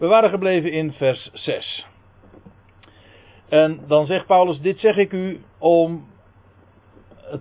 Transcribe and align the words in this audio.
We 0.00 0.06
waren 0.06 0.30
gebleven 0.30 0.72
in 0.72 0.92
vers 0.92 1.30
6. 1.32 1.86
En 3.48 3.80
dan 3.86 4.06
zegt 4.06 4.26
Paulus: 4.26 4.60
Dit 4.60 4.78
zeg 4.78 4.96
ik 4.96 5.12
u 5.12 5.40
om 5.58 6.08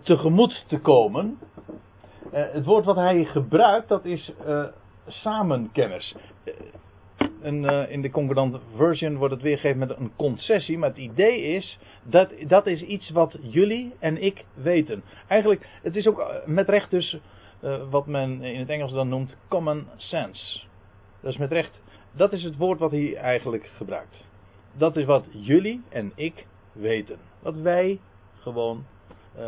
tegemoet 0.03 0.65
te 0.67 0.79
komen. 0.79 1.39
Uh, 2.33 2.51
het 2.51 2.65
woord 2.65 2.85
wat 2.85 2.95
hij 2.95 3.25
gebruikt, 3.25 3.87
dat 3.87 4.05
is 4.05 4.31
uh, 4.47 4.63
samenkennis. 5.07 6.15
Uh, 7.43 7.91
in 7.91 8.01
de 8.01 8.09
concordant 8.11 8.57
version 8.75 9.17
wordt 9.17 9.33
het 9.33 9.43
weergegeven 9.43 9.79
met 9.79 9.97
een 9.97 10.11
concessie, 10.15 10.77
maar 10.77 10.89
het 10.89 10.97
idee 10.97 11.41
is 11.41 11.79
dat 12.03 12.29
dat 12.47 12.67
is 12.67 12.81
iets 12.81 13.09
wat 13.09 13.37
jullie 13.41 13.93
en 13.99 14.21
ik 14.21 14.45
weten. 14.53 15.03
Eigenlijk, 15.27 15.67
het 15.81 15.95
is 15.95 16.07
ook 16.07 16.31
met 16.45 16.69
recht 16.69 16.89
dus 16.89 17.17
wat 17.89 18.07
men 18.07 18.41
in 18.41 18.59
het 18.59 18.69
Engels 18.69 18.91
dan 18.91 19.09
noemt 19.09 19.35
common 19.47 19.87
sense. 19.95 20.59
Dat 21.21 21.31
is 21.31 21.37
met 21.37 21.51
recht, 21.51 21.79
dat 22.11 22.33
is 22.33 22.43
het 22.43 22.57
woord 22.57 22.79
wat 22.79 22.91
hij 22.91 23.15
eigenlijk 23.15 23.69
gebruikt. 23.75 24.25
Dat 24.73 24.95
is 24.95 25.05
wat 25.05 25.25
jullie 25.31 25.81
en 25.89 26.11
ik 26.15 26.45
weten. 26.71 27.17
Wat 27.39 27.55
wij 27.55 27.99
gewoon 28.39 28.85
uh, 29.37 29.45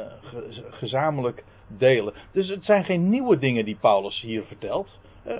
gezamenlijk 0.70 1.44
delen. 1.68 2.14
Dus 2.32 2.48
het 2.48 2.64
zijn 2.64 2.84
geen 2.84 3.10
nieuwe 3.10 3.38
dingen 3.38 3.66
die 3.66 3.76
Paulus 3.76 4.22
hier 4.22 4.44
vertelt. 4.44 5.00
Uh, 5.28 5.34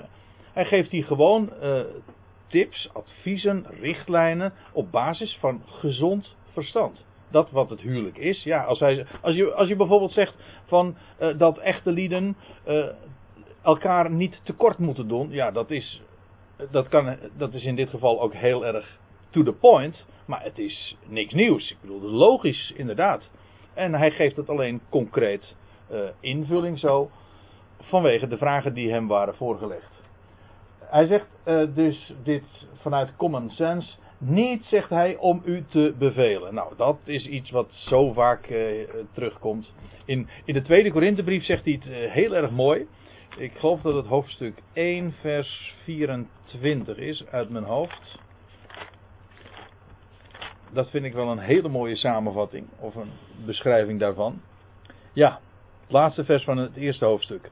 hij 0.52 0.64
geeft 0.64 0.90
hier 0.90 1.04
gewoon 1.04 1.52
uh, 1.62 1.80
tips, 2.46 2.90
adviezen, 2.92 3.66
richtlijnen 3.80 4.52
op 4.72 4.90
basis 4.90 5.36
van 5.40 5.62
gezond 5.66 6.36
verstand. 6.52 7.04
Dat 7.30 7.50
wat 7.50 7.70
het 7.70 7.80
huwelijk 7.80 8.18
is. 8.18 8.42
Ja, 8.42 8.64
als, 8.64 8.80
hij, 8.80 9.06
als, 9.20 9.34
je, 9.34 9.52
als 9.52 9.68
je 9.68 9.76
bijvoorbeeld 9.76 10.12
zegt 10.12 10.34
van, 10.64 10.96
dat 11.36 11.58
echte 11.58 11.90
lieden 11.90 12.36
elkaar 13.62 14.10
niet 14.10 14.40
tekort 14.42 14.78
moeten 14.78 15.08
doen. 15.08 15.30
Ja, 15.30 15.50
dat 15.50 15.70
is, 15.70 16.02
dat, 16.70 16.88
kan, 16.88 17.16
dat 17.36 17.54
is 17.54 17.64
in 17.64 17.76
dit 17.76 17.88
geval 17.88 18.20
ook 18.20 18.34
heel 18.34 18.66
erg 18.66 18.98
to 19.30 19.42
the 19.42 19.52
point. 19.52 20.06
Maar 20.24 20.42
het 20.42 20.58
is 20.58 20.96
niks 21.06 21.32
nieuws. 21.32 21.70
Ik 21.70 21.76
bedoel, 21.80 22.00
logisch, 22.00 22.72
inderdaad. 22.76 23.30
En 23.74 23.94
hij 23.94 24.10
geeft 24.10 24.36
het 24.36 24.48
alleen 24.48 24.80
concreet 24.88 25.54
uh, 25.92 26.00
invulling 26.20 26.78
zo. 26.78 27.10
Vanwege 27.80 28.28
de 28.28 28.36
vragen 28.36 28.74
die 28.74 28.90
hem 28.90 29.08
waren 29.08 29.34
voorgelegd. 29.34 30.02
Hij 30.78 31.06
zegt 31.06 31.26
uh, 31.44 31.74
dus 31.74 32.12
dit 32.22 32.44
vanuit 32.80 33.16
common 33.16 33.50
sense. 33.50 33.94
Niet, 34.18 34.64
zegt 34.64 34.88
hij, 34.88 35.16
om 35.16 35.42
u 35.44 35.64
te 35.68 35.94
bevelen. 35.98 36.54
Nou, 36.54 36.72
dat 36.76 36.98
is 37.04 37.26
iets 37.26 37.50
wat 37.50 37.68
zo 37.70 38.12
vaak 38.12 38.50
uh, 38.50 38.88
terugkomt. 39.12 39.74
In, 40.04 40.28
in 40.44 40.54
de 40.54 40.62
tweede 40.62 40.92
Korinthebrief 40.92 41.44
zegt 41.44 41.64
hij 41.64 41.72
het 41.72 42.10
heel 42.10 42.34
erg 42.34 42.50
mooi. 42.50 42.86
Ik 43.36 43.52
geloof 43.56 43.80
dat 43.80 43.94
het 43.94 44.06
hoofdstuk 44.06 44.62
1, 44.72 45.12
vers 45.20 45.74
24 45.84 46.96
is 46.96 47.26
uit 47.26 47.50
mijn 47.50 47.64
hoofd. 47.64 48.18
Dat 50.72 50.90
vind 50.90 51.04
ik 51.04 51.12
wel 51.12 51.28
een 51.28 51.38
hele 51.38 51.68
mooie 51.68 51.96
samenvatting 51.96 52.66
of 52.78 52.94
een 52.94 53.10
beschrijving 53.46 54.00
daarvan. 54.00 54.40
Ja, 55.12 55.40
laatste 55.88 56.24
vers 56.24 56.44
van 56.44 56.56
het 56.56 56.76
eerste 56.76 57.04
hoofdstuk. 57.04 57.50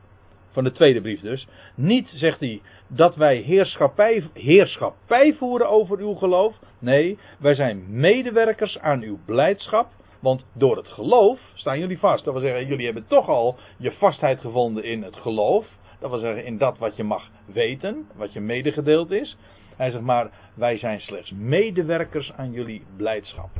Van 0.50 0.64
de 0.64 0.72
tweede 0.72 1.00
brief 1.00 1.20
dus. 1.20 1.46
Niet, 1.74 2.08
zegt 2.14 2.40
hij, 2.40 2.62
dat 2.86 3.16
wij 3.16 3.36
heerschappij, 3.36 4.28
heerschappij 4.32 5.34
voeren 5.34 5.68
over 5.68 5.98
uw 5.98 6.14
geloof. 6.14 6.56
Nee, 6.78 7.18
wij 7.38 7.54
zijn 7.54 7.84
medewerkers 7.88 8.78
aan 8.78 9.02
uw 9.02 9.18
blijdschap. 9.24 9.88
Want 10.20 10.44
door 10.52 10.76
het 10.76 10.88
geloof 10.88 11.40
staan 11.54 11.78
jullie 11.78 11.98
vast. 11.98 12.24
Dat 12.24 12.32
wil 12.32 12.42
zeggen, 12.42 12.66
jullie 12.66 12.84
hebben 12.84 13.06
toch 13.06 13.28
al 13.28 13.56
je 13.76 13.92
vastheid 13.92 14.40
gevonden 14.40 14.84
in 14.84 15.02
het 15.02 15.16
geloof. 15.16 15.66
Dat 15.98 16.10
wil 16.10 16.18
zeggen, 16.18 16.44
in 16.44 16.58
dat 16.58 16.78
wat 16.78 16.96
je 16.96 17.04
mag 17.04 17.30
weten, 17.44 18.08
wat 18.14 18.32
je 18.32 18.40
medegedeeld 18.40 19.10
is. 19.10 19.36
Hij 19.76 19.90
zegt 19.90 20.02
maar, 20.02 20.30
wij 20.54 20.78
zijn 20.78 21.00
slechts 21.00 21.30
medewerkers 21.30 22.32
aan 22.32 22.52
jullie 22.52 22.84
blijdschap. 22.96 23.50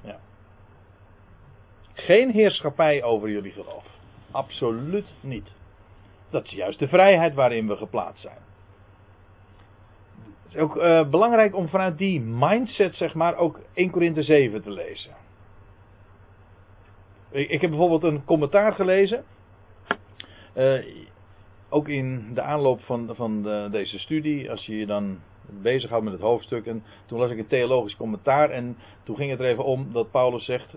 Ja. 0.00 0.18
Geen 1.92 2.30
heerschappij 2.30 3.02
over 3.02 3.30
jullie 3.30 3.52
geloof. 3.52 3.84
Absoluut 4.30 5.12
niet. 5.20 5.52
Dat 6.30 6.44
is 6.44 6.50
juist 6.50 6.78
de 6.78 6.88
vrijheid 6.88 7.34
waarin 7.34 7.68
we 7.68 7.76
geplaatst 7.76 8.22
zijn. 8.22 8.38
Het 10.44 10.56
is 10.56 10.62
ook 10.62 10.76
uh, 10.76 11.08
belangrijk 11.08 11.56
om 11.56 11.68
vanuit 11.68 11.98
die 11.98 12.20
mindset, 12.20 12.94
zeg 12.94 13.14
maar, 13.14 13.36
ook 13.36 13.60
1 13.74 13.90
Korinthe 13.90 14.22
7 14.22 14.62
te 14.62 14.70
lezen. 14.70 15.12
Ik, 17.30 17.48
ik 17.48 17.60
heb 17.60 17.70
bijvoorbeeld 17.70 18.02
een 18.02 18.24
commentaar 18.24 18.72
gelezen. 18.72 19.24
Uh, 20.56 20.84
ook 21.68 21.88
in 21.88 22.34
de 22.34 22.42
aanloop 22.42 22.80
van, 22.80 23.10
van 23.14 23.42
de, 23.42 23.68
deze 23.70 23.98
studie, 23.98 24.50
als 24.50 24.66
je 24.66 24.76
je 24.76 24.86
dan 24.86 25.18
bezighoudt 25.62 26.04
met 26.04 26.12
het 26.12 26.22
hoofdstuk. 26.22 26.66
En 26.66 26.82
toen 27.06 27.18
las 27.18 27.30
ik 27.30 27.38
een 27.38 27.46
theologisch 27.46 27.96
commentaar. 27.96 28.50
En 28.50 28.76
toen 29.02 29.16
ging 29.16 29.30
het 29.30 29.40
er 29.40 29.46
even 29.46 29.64
om 29.64 29.92
dat 29.92 30.10
Paulus 30.10 30.44
zegt. 30.44 30.74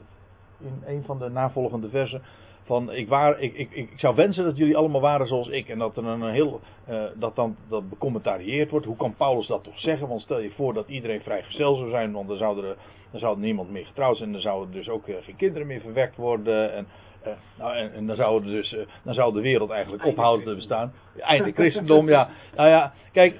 In 0.59 0.81
een 0.85 1.03
van 1.03 1.19
de 1.19 1.29
navolgende 1.29 1.89
versen. 1.89 2.21
Van 2.63 2.91
ik, 2.91 3.07
waar, 3.07 3.39
ik, 3.39 3.53
ik, 3.53 3.71
ik 3.71 3.89
zou 3.95 4.15
wensen 4.15 4.43
dat 4.43 4.57
jullie 4.57 4.77
allemaal 4.77 5.01
waren 5.01 5.27
zoals 5.27 5.47
ik. 5.47 5.69
En 5.69 5.79
dat 5.79 5.97
er 5.97 6.05
een 6.05 6.29
heel. 6.29 6.59
Uh, 6.89 7.03
dat 7.15 7.35
dan 7.35 7.55
dat 7.69 7.89
becommentarieerd 7.89 8.69
wordt. 8.69 8.85
Hoe 8.85 8.95
kan 8.95 9.15
Paulus 9.15 9.47
dat 9.47 9.63
toch 9.63 9.79
zeggen? 9.79 10.07
Want 10.07 10.21
stel 10.21 10.39
je 10.39 10.51
voor 10.51 10.73
dat 10.73 10.87
iedereen 10.87 11.21
vrijgesteld 11.21 11.77
zou 11.77 11.89
zijn. 11.89 12.11
Want 12.11 12.27
dan 12.27 12.37
zou 12.37 12.65
er, 12.65 12.75
dan 13.11 13.19
zou 13.19 13.39
niemand 13.39 13.69
meer 13.69 13.85
getrouwd 13.85 14.17
zijn. 14.17 14.31
Dan 14.31 14.41
zouden 14.41 14.73
dus 14.73 14.89
ook 14.89 15.07
uh, 15.07 15.15
geen 15.21 15.35
kinderen 15.35 15.67
meer 15.67 15.81
verwekt 15.81 16.15
worden. 16.15 16.73
En, 16.73 16.87
uh, 17.27 17.33
nou, 17.57 17.75
en, 17.75 17.93
en, 17.93 18.07
dan, 18.07 18.15
zou 18.15 18.43
dus, 18.43 18.75
dan 19.03 19.13
zou 19.13 19.33
de 19.33 19.41
wereld 19.41 19.69
eigenlijk 19.69 20.05
ophouden 20.05 20.45
te 20.45 20.55
bestaan. 20.55 20.93
Einde 21.17 21.51
christendom, 21.51 22.09
ja. 22.17 22.29
Nou 22.55 22.69
ja, 22.69 22.93
kijk, 23.11 23.39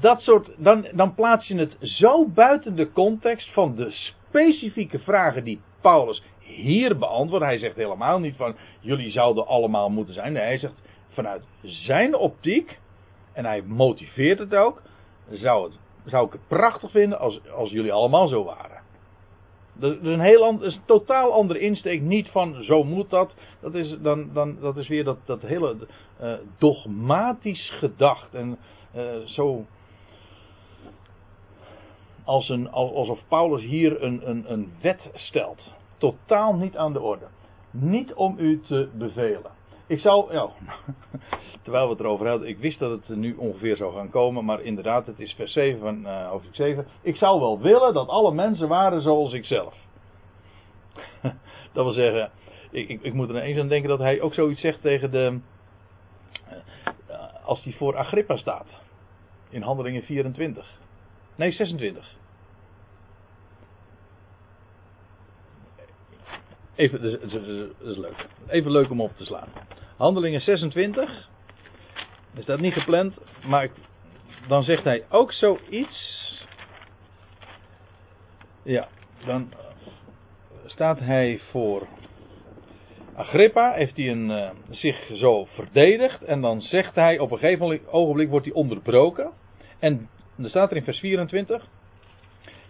dat 0.00 0.20
soort, 0.20 0.50
dan, 0.56 0.86
dan 0.92 1.14
plaats 1.14 1.46
je 1.46 1.54
het 1.56 1.76
zo 1.80 2.28
buiten 2.28 2.76
de 2.76 2.92
context 2.92 3.52
van 3.52 3.74
de 3.74 3.90
specifieke 3.90 4.98
vragen 4.98 5.44
die 5.44 5.60
Paulus 5.80 6.22
hier 6.38 6.98
beantwoordt. 6.98 7.44
Hij 7.44 7.58
zegt 7.58 7.76
helemaal 7.76 8.18
niet 8.18 8.36
van 8.36 8.56
jullie 8.80 9.10
zouden 9.10 9.46
allemaal 9.46 9.90
moeten 9.90 10.14
zijn. 10.14 10.32
Nee, 10.32 10.42
hij 10.42 10.58
zegt 10.58 10.82
vanuit 11.08 11.42
zijn 11.62 12.14
optiek, 12.14 12.78
en 13.32 13.44
hij 13.44 13.62
motiveert 13.62 14.38
het 14.38 14.54
ook, 14.54 14.82
zou, 15.30 15.64
het, 15.64 15.78
zou 16.04 16.26
ik 16.26 16.32
het 16.32 16.48
prachtig 16.48 16.90
vinden 16.90 17.18
als, 17.18 17.50
als 17.50 17.70
jullie 17.70 17.92
allemaal 17.92 18.28
zo 18.28 18.44
waren. 18.44 18.82
Dat 19.74 19.92
is 19.92 19.98
een 20.02 20.20
heel 20.20 20.44
ander, 20.44 20.66
is 20.66 20.74
een 20.74 20.84
totaal 20.86 21.32
andere 21.32 21.58
insteek. 21.58 22.00
Niet 22.00 22.28
van 22.28 22.62
zo 22.62 22.84
moet 22.84 23.10
dat. 23.10 23.34
Dat 23.60 23.74
is, 23.74 23.98
dan, 24.00 24.30
dan, 24.32 24.56
dat 24.60 24.76
is 24.76 24.88
weer 24.88 25.04
dat, 25.04 25.18
dat 25.24 25.42
hele 25.42 25.76
uh, 26.22 26.32
dogmatisch 26.58 27.70
gedacht. 27.70 28.34
En 28.34 28.58
uh, 28.96 29.16
zo 29.24 29.64
als 32.24 32.48
een, 32.48 32.70
alsof 32.70 33.20
Paulus 33.28 33.62
hier 33.62 34.02
een, 34.02 34.30
een, 34.30 34.52
een 34.52 34.72
wet 34.80 35.10
stelt. 35.12 35.72
Totaal 35.98 36.54
niet 36.54 36.76
aan 36.76 36.92
de 36.92 37.00
orde. 37.00 37.26
Niet 37.70 38.14
om 38.14 38.34
u 38.38 38.60
te 38.60 38.88
bevelen. 38.94 39.50
Ik 39.86 39.98
zou, 39.98 40.32
ja, 40.32 40.48
terwijl 41.62 41.84
we 41.84 41.90
het 41.90 42.00
erover 42.00 42.28
hadden, 42.28 42.48
ik 42.48 42.58
wist 42.58 42.78
dat 42.78 42.90
het 42.90 43.16
nu 43.16 43.34
ongeveer 43.34 43.76
zou 43.76 43.94
gaan 43.94 44.10
komen, 44.10 44.44
maar 44.44 44.62
inderdaad, 44.62 45.06
het 45.06 45.20
is 45.20 45.32
vers 45.32 45.52
7 45.52 45.80
van 45.80 46.00
uh, 46.06 46.28
hoofdstuk 46.28 46.54
7. 46.54 46.86
Ik 47.02 47.16
zou 47.16 47.40
wel 47.40 47.60
willen 47.60 47.94
dat 47.94 48.08
alle 48.08 48.32
mensen 48.32 48.68
waren 48.68 49.02
zoals 49.02 49.32
ik 49.32 49.44
zelf. 49.44 49.74
dat 51.72 51.84
wil 51.84 51.92
zeggen, 51.92 52.30
ik, 52.70 52.88
ik, 52.88 53.02
ik 53.02 53.12
moet 53.12 53.28
er 53.28 53.36
eens 53.36 53.58
aan 53.58 53.68
denken 53.68 53.88
dat 53.88 53.98
hij 53.98 54.20
ook 54.20 54.34
zoiets 54.34 54.60
zegt 54.60 54.80
tegen 54.80 55.10
de, 55.10 55.38
uh, 57.10 57.16
als 57.44 57.64
hij 57.64 57.72
voor 57.72 57.96
Agrippa 57.96 58.36
staat, 58.36 58.66
in 59.48 59.62
handelingen 59.62 60.02
24. 60.02 60.78
Nee, 61.36 61.52
26. 61.52 62.16
Even, 66.74 67.02
dat 67.02 67.12
is, 67.22 67.32
dat 67.32 67.90
is 67.90 67.96
leuk. 67.96 68.26
Even 68.46 68.70
leuk 68.70 68.90
om 68.90 69.00
op 69.00 69.16
te 69.16 69.24
slaan. 69.24 69.48
Handelingen 69.96 70.40
26. 70.40 71.28
Er 72.34 72.42
staat 72.42 72.60
niet 72.60 72.72
gepland, 72.72 73.14
maar 73.46 73.68
dan 74.48 74.62
zegt 74.62 74.84
hij 74.84 75.04
ook 75.08 75.32
zoiets. 75.32 76.22
Ja, 78.62 78.88
dan 79.26 79.52
staat 80.66 80.98
hij 80.98 81.40
voor 81.50 81.86
Agrippa, 83.14 83.72
heeft 83.72 83.96
hij 83.96 84.10
een, 84.10 84.30
uh, 84.30 84.50
zich 84.70 85.10
zo 85.14 85.44
verdedigd 85.44 86.22
en 86.24 86.40
dan 86.40 86.60
zegt 86.60 86.94
hij 86.94 87.18
op 87.18 87.30
een 87.30 87.38
gegeven 87.38 87.80
ogenblik 87.90 88.28
wordt 88.28 88.46
hij 88.46 88.54
onderbroken. 88.54 89.30
En 89.78 90.08
er 90.42 90.48
staat 90.48 90.70
er 90.70 90.76
in 90.76 90.84
vers 90.84 90.98
24. 90.98 91.66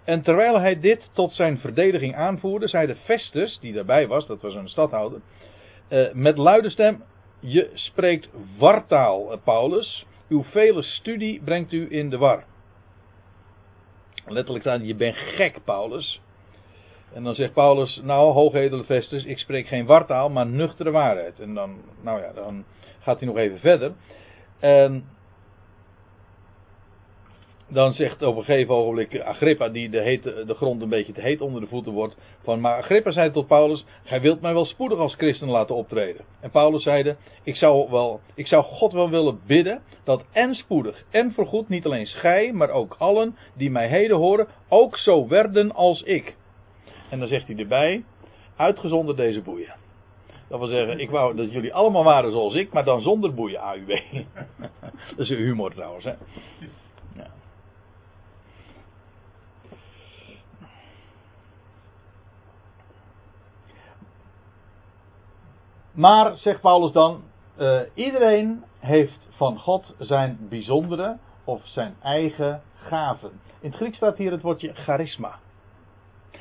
En 0.05 0.23
terwijl 0.23 0.61
hij 0.61 0.81
dit 0.81 1.11
tot 1.12 1.32
zijn 1.32 1.59
verdediging 1.59 2.15
aanvoerde, 2.15 2.69
zei 2.69 2.87
de 2.87 2.97
Festus, 2.97 3.59
die 3.61 3.73
daarbij 3.73 4.06
was, 4.06 4.26
dat 4.26 4.43
was 4.43 4.55
een 4.55 4.69
stadhouder, 4.69 5.21
uh, 5.88 6.12
met 6.12 6.38
luide 6.38 6.71
stem: 6.71 7.03
Je 7.46 7.70
spreekt 7.75 8.29
wartaal, 8.58 9.32
eh, 9.32 9.38
Paulus. 9.44 10.06
Uw 10.29 10.43
vele 10.43 10.82
studie 10.82 11.43
brengt 11.43 11.73
u 11.73 11.87
in 11.91 12.11
de 12.11 12.19
war. 12.19 12.44
Letterlijk 14.26 14.64
staat: 14.64 14.87
Je 14.87 14.94
bent 14.94 15.17
gek, 15.17 15.64
Paulus. 15.64 16.20
En 17.12 17.25
dan 17.25 17.35
zegt 17.35 17.52
Paulus: 17.52 18.00
Nou, 18.02 18.32
hoogedele 18.32 18.85
Festus, 18.85 19.25
ik 19.25 19.38
spreek 19.38 19.67
geen 19.67 19.87
wartaal, 19.87 20.31
maar 20.31 20.46
nuchtere 20.46 20.91
waarheid. 20.91 21.41
En 21.41 21.55
dan, 21.55 21.76
nou 22.00 22.20
ja, 22.20 22.32
dan 22.32 22.64
gaat 23.00 23.19
hij 23.19 23.29
nog 23.29 23.37
even 23.37 23.58
verder. 23.58 23.93
En 24.58 25.08
dan 27.75 27.93
zegt 27.93 28.23
op 28.23 28.37
een 28.37 28.44
gegeven 28.44 28.75
ogenblik 28.75 29.21
Agrippa, 29.21 29.69
die 29.69 29.91
de, 29.91 30.00
hete, 30.00 30.44
de 30.47 30.55
grond 30.55 30.82
een 30.82 30.88
beetje 30.88 31.12
te 31.12 31.21
heet 31.21 31.41
onder 31.41 31.61
de 31.61 31.67
voeten 31.67 31.93
wordt. 31.93 32.17
Van, 32.43 32.61
maar 32.61 32.79
Agrippa 32.79 33.11
zei 33.11 33.31
tot 33.31 33.47
Paulus: 33.47 33.85
Gij 34.05 34.21
wilt 34.21 34.41
mij 34.41 34.53
wel 34.53 34.65
spoedig 34.65 34.99
als 34.99 35.15
christen 35.15 35.49
laten 35.49 35.75
optreden. 35.75 36.25
En 36.41 36.50
Paulus 36.50 36.82
zeide: 36.82 37.17
ik 37.43 37.56
zou, 37.56 37.91
wel, 37.91 38.21
ik 38.35 38.47
zou 38.47 38.62
God 38.62 38.93
wel 38.93 39.11
willen 39.11 39.41
bidden 39.47 39.82
dat 40.05 40.25
en 40.32 40.55
spoedig 40.55 41.05
en 41.11 41.32
voorgoed 41.32 41.69
niet 41.69 41.85
alleen 41.85 42.06
gij, 42.06 42.53
maar 42.53 42.71
ook 42.71 42.97
allen 42.99 43.37
die 43.55 43.71
mij 43.71 43.88
heden 43.88 44.17
horen, 44.17 44.47
ook 44.69 44.99
zo 44.99 45.29
werden 45.29 45.75
als 45.75 46.03
ik. 46.03 46.37
En 47.11 47.19
dan 47.19 47.29
zegt 47.29 47.47
hij 47.47 47.56
erbij: 47.56 48.05
Uitgezonderd 48.56 49.17
deze 49.17 49.41
boeien. 49.41 49.75
Dat 50.49 50.59
wil 50.59 50.69
zeggen, 50.69 50.99
ik 50.99 51.11
wou 51.11 51.37
dat 51.37 51.53
jullie 51.53 51.75
allemaal 51.75 52.05
waren 52.05 52.31
zoals 52.32 52.55
ik, 52.55 52.73
maar 52.73 52.85
dan 52.85 53.00
zonder 53.00 53.35
boeien 53.35 53.61
AUB. 53.61 53.88
dat 55.17 55.19
is 55.19 55.29
humor 55.29 55.75
trouwens, 55.75 56.05
hè. 56.05 56.12
Ja. 57.17 57.31
Maar, 65.94 66.37
zegt 66.37 66.61
Paulus 66.61 66.93
dan, 66.93 67.23
uh, 67.58 67.81
iedereen 67.94 68.64
heeft 68.79 69.19
van 69.31 69.58
God 69.58 69.94
zijn 69.99 70.38
bijzondere 70.49 71.17
of 71.44 71.61
zijn 71.64 71.94
eigen 72.02 72.62
gaven. 72.75 73.31
In 73.61 73.69
het 73.69 73.76
Grieks 73.76 73.96
staat 73.96 74.17
hier 74.17 74.31
het 74.31 74.43
woordje 74.43 74.75
charisma. 74.75 75.38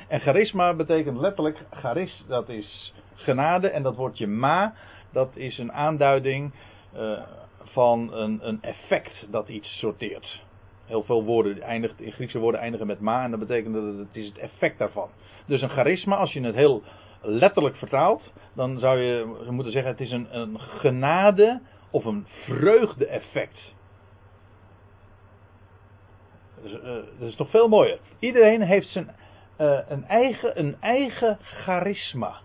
En 0.08 0.20
charisma 0.20 0.74
betekent 0.74 1.18
letterlijk, 1.18 1.64
charis, 1.70 2.24
dat 2.28 2.48
is 2.48 2.94
genade. 3.14 3.68
En 3.68 3.82
dat 3.82 3.96
woordje 3.96 4.26
ma, 4.26 4.74
dat 5.12 5.36
is 5.36 5.58
een 5.58 5.72
aanduiding 5.72 6.52
uh, 6.96 7.18
van 7.58 8.12
een, 8.12 8.48
een, 8.48 8.62
effect 8.62 9.26
dat 9.30 9.48
iets 9.48 9.78
sorteert. 9.78 10.42
Heel 10.84 11.02
veel 11.02 11.24
woorden 11.24 11.62
in 11.96 12.12
Griekse 12.12 12.38
woorden 12.38 12.60
eindigen 12.60 12.86
met 12.86 13.00
ma 13.00 13.24
en 13.24 13.30
dat 13.30 13.40
betekent 13.40 13.74
dat 13.74 13.84
het 13.84 14.16
is 14.16 14.26
het 14.26 14.38
effect 14.38 14.78
daarvan. 14.78 15.08
Dus 15.46 15.62
een 15.62 15.68
charisma, 15.68 16.16
als 16.16 16.32
je 16.32 16.40
het 16.40 16.54
heel 16.54 16.82
letterlijk 17.24 17.76
vertaalt, 17.76 18.32
dan 18.54 18.78
zou 18.78 18.98
je 18.98 19.46
moeten 19.50 19.72
zeggen 19.72 19.90
het 19.90 20.00
is 20.00 20.10
een, 20.10 20.38
een 20.38 20.60
genade 20.60 21.60
of 21.90 22.04
een 22.04 22.26
vreugde-effect. 22.26 23.74
Dus, 26.62 26.72
uh, 26.72 26.82
dat 27.18 27.28
is 27.28 27.36
toch 27.36 27.50
veel 27.50 27.68
mooier. 27.68 27.98
Iedereen 28.18 28.62
heeft 28.62 28.88
zijn, 28.88 29.14
uh, 29.60 29.78
een, 29.88 30.04
eigen, 30.04 30.58
een 30.58 30.76
eigen 30.80 31.38
charisma. 31.40 32.40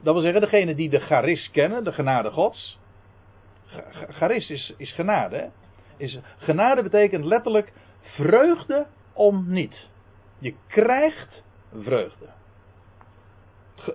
Dat 0.00 0.14
wil 0.14 0.22
zeggen, 0.22 0.40
degene 0.40 0.74
die 0.74 0.90
de 0.90 1.00
charis 1.00 1.50
kennen, 1.50 1.84
de 1.84 1.92
genade 1.92 2.30
gods. 2.30 2.78
Charis 4.08 4.50
is, 4.50 4.74
is 4.76 4.92
genade. 4.92 5.50
Is, 5.96 6.18
genade 6.38 6.82
betekent 6.82 7.24
letterlijk 7.24 7.72
vreugde 8.00 8.86
om 9.12 9.44
niet. 9.48 9.88
Je 10.38 10.54
krijgt 10.66 11.42
vreugde. 11.82 12.26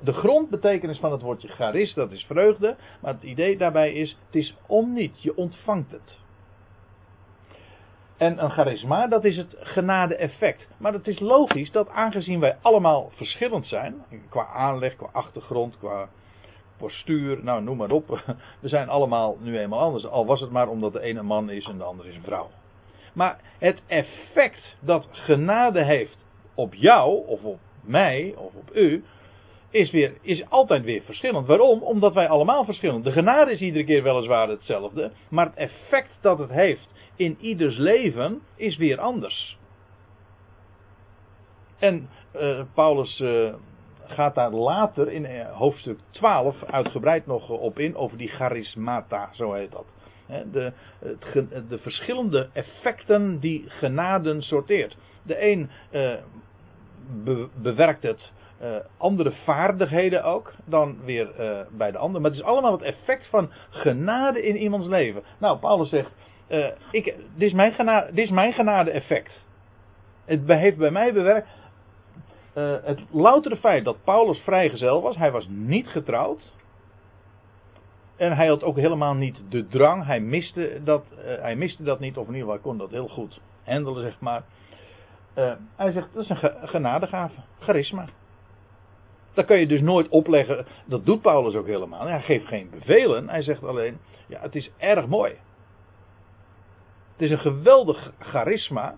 De 0.01 0.13
grondbetekenis 0.13 0.99
van 0.99 1.11
het 1.11 1.21
woordje 1.21 1.47
charis, 1.47 1.93
dat 1.93 2.11
is 2.11 2.23
vreugde. 2.23 2.75
Maar 3.01 3.13
het 3.13 3.23
idee 3.23 3.57
daarbij 3.57 3.93
is, 3.93 4.17
het 4.25 4.35
is 4.35 4.55
om 4.65 4.93
niet. 4.93 5.21
Je 5.21 5.37
ontvangt 5.37 5.91
het. 5.91 6.19
En 8.17 8.43
een 8.43 8.51
charisma, 8.51 9.07
dat 9.07 9.23
is 9.23 9.37
het 9.37 9.55
genade-effect. 9.59 10.67
Maar 10.77 10.93
het 10.93 11.07
is 11.07 11.19
logisch 11.19 11.71
dat 11.71 11.89
aangezien 11.89 12.39
wij 12.39 12.57
allemaal 12.61 13.11
verschillend 13.15 13.67
zijn, 13.67 14.03
qua 14.29 14.45
aanleg, 14.45 14.95
qua 14.95 15.09
achtergrond, 15.11 15.77
qua 15.77 16.09
postuur, 16.77 17.43
nou 17.43 17.63
noem 17.63 17.77
maar 17.77 17.91
op. 17.91 18.07
We 18.61 18.67
zijn 18.67 18.89
allemaal 18.89 19.37
nu 19.39 19.59
eenmaal 19.59 19.79
anders. 19.79 20.05
Al 20.05 20.25
was 20.25 20.41
het 20.41 20.51
maar 20.51 20.67
omdat 20.67 20.93
de 20.93 21.01
ene 21.01 21.19
een 21.19 21.25
man 21.25 21.49
is 21.49 21.65
en 21.65 21.77
de 21.77 21.83
andere 21.83 22.09
is 22.09 22.15
een 22.15 22.23
vrouw. 22.23 22.49
Maar 23.13 23.39
het 23.57 23.81
effect 23.87 24.77
dat 24.79 25.07
genade 25.11 25.83
heeft 25.83 26.17
op 26.53 26.73
jou, 26.73 27.27
of 27.27 27.43
op 27.43 27.59
mij, 27.81 28.33
of 28.37 28.55
op 28.55 28.75
u, 28.75 29.03
is, 29.75 29.91
weer, 29.91 30.13
is 30.21 30.49
altijd 30.49 30.83
weer 30.83 31.01
verschillend. 31.01 31.47
Waarom? 31.47 31.81
Omdat 31.83 32.13
wij 32.13 32.27
allemaal 32.27 32.65
verschillend. 32.65 33.03
De 33.03 33.11
genade 33.11 33.51
is 33.51 33.59
iedere 33.59 33.85
keer 33.85 34.03
weliswaar 34.03 34.49
hetzelfde, 34.49 35.11
maar 35.29 35.45
het 35.45 35.55
effect 35.55 36.17
dat 36.21 36.39
het 36.39 36.49
heeft 36.49 36.87
in 37.15 37.37
ieders 37.39 37.77
leven 37.77 38.41
is 38.55 38.77
weer 38.77 38.99
anders. 38.99 39.57
En 41.79 42.09
uh, 42.35 42.61
Paulus 42.73 43.19
uh, 43.19 43.53
gaat 44.05 44.35
daar 44.35 44.51
later 44.51 45.11
in 45.11 45.23
uh, 45.23 45.51
hoofdstuk 45.51 45.99
12 46.09 46.63
uitgebreid 46.63 47.25
nog 47.25 47.49
op 47.49 47.79
in 47.79 47.95
over 47.95 48.17
die 48.17 48.29
charismata, 48.29 49.29
zo 49.33 49.53
heet 49.53 49.71
dat. 49.71 49.85
De, 50.51 50.73
het, 50.99 51.69
de 51.69 51.77
verschillende 51.77 52.49
effecten 52.53 53.39
die 53.39 53.63
genaden 53.67 54.41
sorteert. 54.41 54.97
De 55.23 55.41
een 55.51 55.69
be, 57.23 57.47
bewerkt 57.61 58.03
het 58.03 58.31
andere 58.97 59.31
vaardigheden 59.31 60.23
ook 60.23 60.53
dan 60.65 60.97
weer 61.03 61.27
bij 61.71 61.91
de 61.91 61.97
ander. 61.97 62.21
Maar 62.21 62.29
het 62.29 62.39
is 62.39 62.45
allemaal 62.45 62.71
het 62.71 62.81
effect 62.81 63.27
van 63.27 63.51
genade 63.69 64.41
in 64.41 64.57
iemands 64.57 64.87
leven. 64.87 65.23
Nou, 65.39 65.59
Paulus 65.59 65.89
zegt 65.89 66.11
uh, 66.49 66.67
ik, 66.91 67.03
dit, 67.35 67.47
is 67.47 67.53
mijn 67.53 67.73
genade, 67.73 68.13
dit 68.13 68.25
is 68.25 68.31
mijn 68.31 68.53
genade 68.53 68.91
effect. 68.91 69.43
Het 70.25 70.47
heeft 70.47 70.77
bij 70.77 70.91
mij 70.91 71.13
bewerkt. 71.13 71.47
Het 72.83 72.99
loutere 73.11 73.57
feit 73.57 73.85
dat 73.85 74.03
Paulus 74.03 74.39
vrijgezel 74.39 75.01
was, 75.01 75.17
hij 75.17 75.31
was 75.31 75.47
niet 75.49 75.87
getrouwd. 75.87 76.53
En 78.15 78.35
hij 78.35 78.47
had 78.47 78.63
ook 78.63 78.75
helemaal 78.75 79.13
niet 79.13 79.41
de 79.49 79.67
drang, 79.67 80.05
hij 80.05 80.19
miste 80.19 80.81
dat, 80.83 81.05
hij 81.19 81.55
miste 81.55 81.83
dat 81.83 81.99
niet, 81.99 82.17
of 82.17 82.27
in 82.27 82.33
ieder 82.33 82.47
geval 82.47 82.63
kon 82.63 82.77
dat 82.77 82.89
heel 82.89 83.07
goed 83.07 83.39
handelen, 83.63 84.03
zeg 84.03 84.19
maar. 84.19 84.43
hij 85.75 85.91
zegt, 85.91 86.13
dat 86.13 86.23
is 86.23 86.29
een 86.29 86.67
genadegave, 86.67 87.35
charisma. 87.59 88.05
Dat 89.35 89.45
kan 89.45 89.59
je 89.59 89.67
dus 89.67 89.81
nooit 89.81 90.09
opleggen, 90.09 90.65
dat 90.85 91.05
doet 91.05 91.21
Paulus 91.21 91.55
ook 91.55 91.67
helemaal. 91.67 92.07
Hij 92.07 92.21
geeft 92.21 92.47
geen 92.47 92.69
bevelen, 92.69 93.29
hij 93.29 93.41
zegt 93.41 93.63
alleen, 93.63 93.97
ja, 94.27 94.39
het 94.41 94.55
is 94.55 94.71
erg 94.77 95.07
mooi. 95.07 95.33
Het 97.11 97.21
is 97.21 97.31
een 97.31 97.39
geweldig 97.39 98.11
charisma 98.19 98.95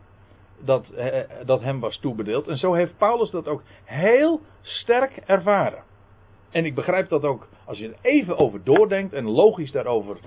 dat, 0.59 0.89
eh, 0.89 1.21
dat 1.45 1.61
hem 1.61 1.79
was 1.79 1.97
toebedeeld. 1.99 2.47
En 2.47 2.57
zo 2.57 2.73
heeft 2.73 2.97
Paulus 2.97 3.29
dat 3.29 3.47
ook 3.47 3.63
heel 3.83 4.41
sterk 4.61 5.17
ervaren. 5.25 5.83
En 6.51 6.65
ik 6.65 6.75
begrijp 6.75 7.09
dat 7.09 7.23
ook 7.23 7.47
als 7.65 7.77
je 7.77 7.87
er 7.87 7.97
even 8.01 8.37
over 8.37 8.63
doordenkt 8.63 9.13
en 9.13 9.25
logisch 9.29 9.71
daarover 9.71 10.17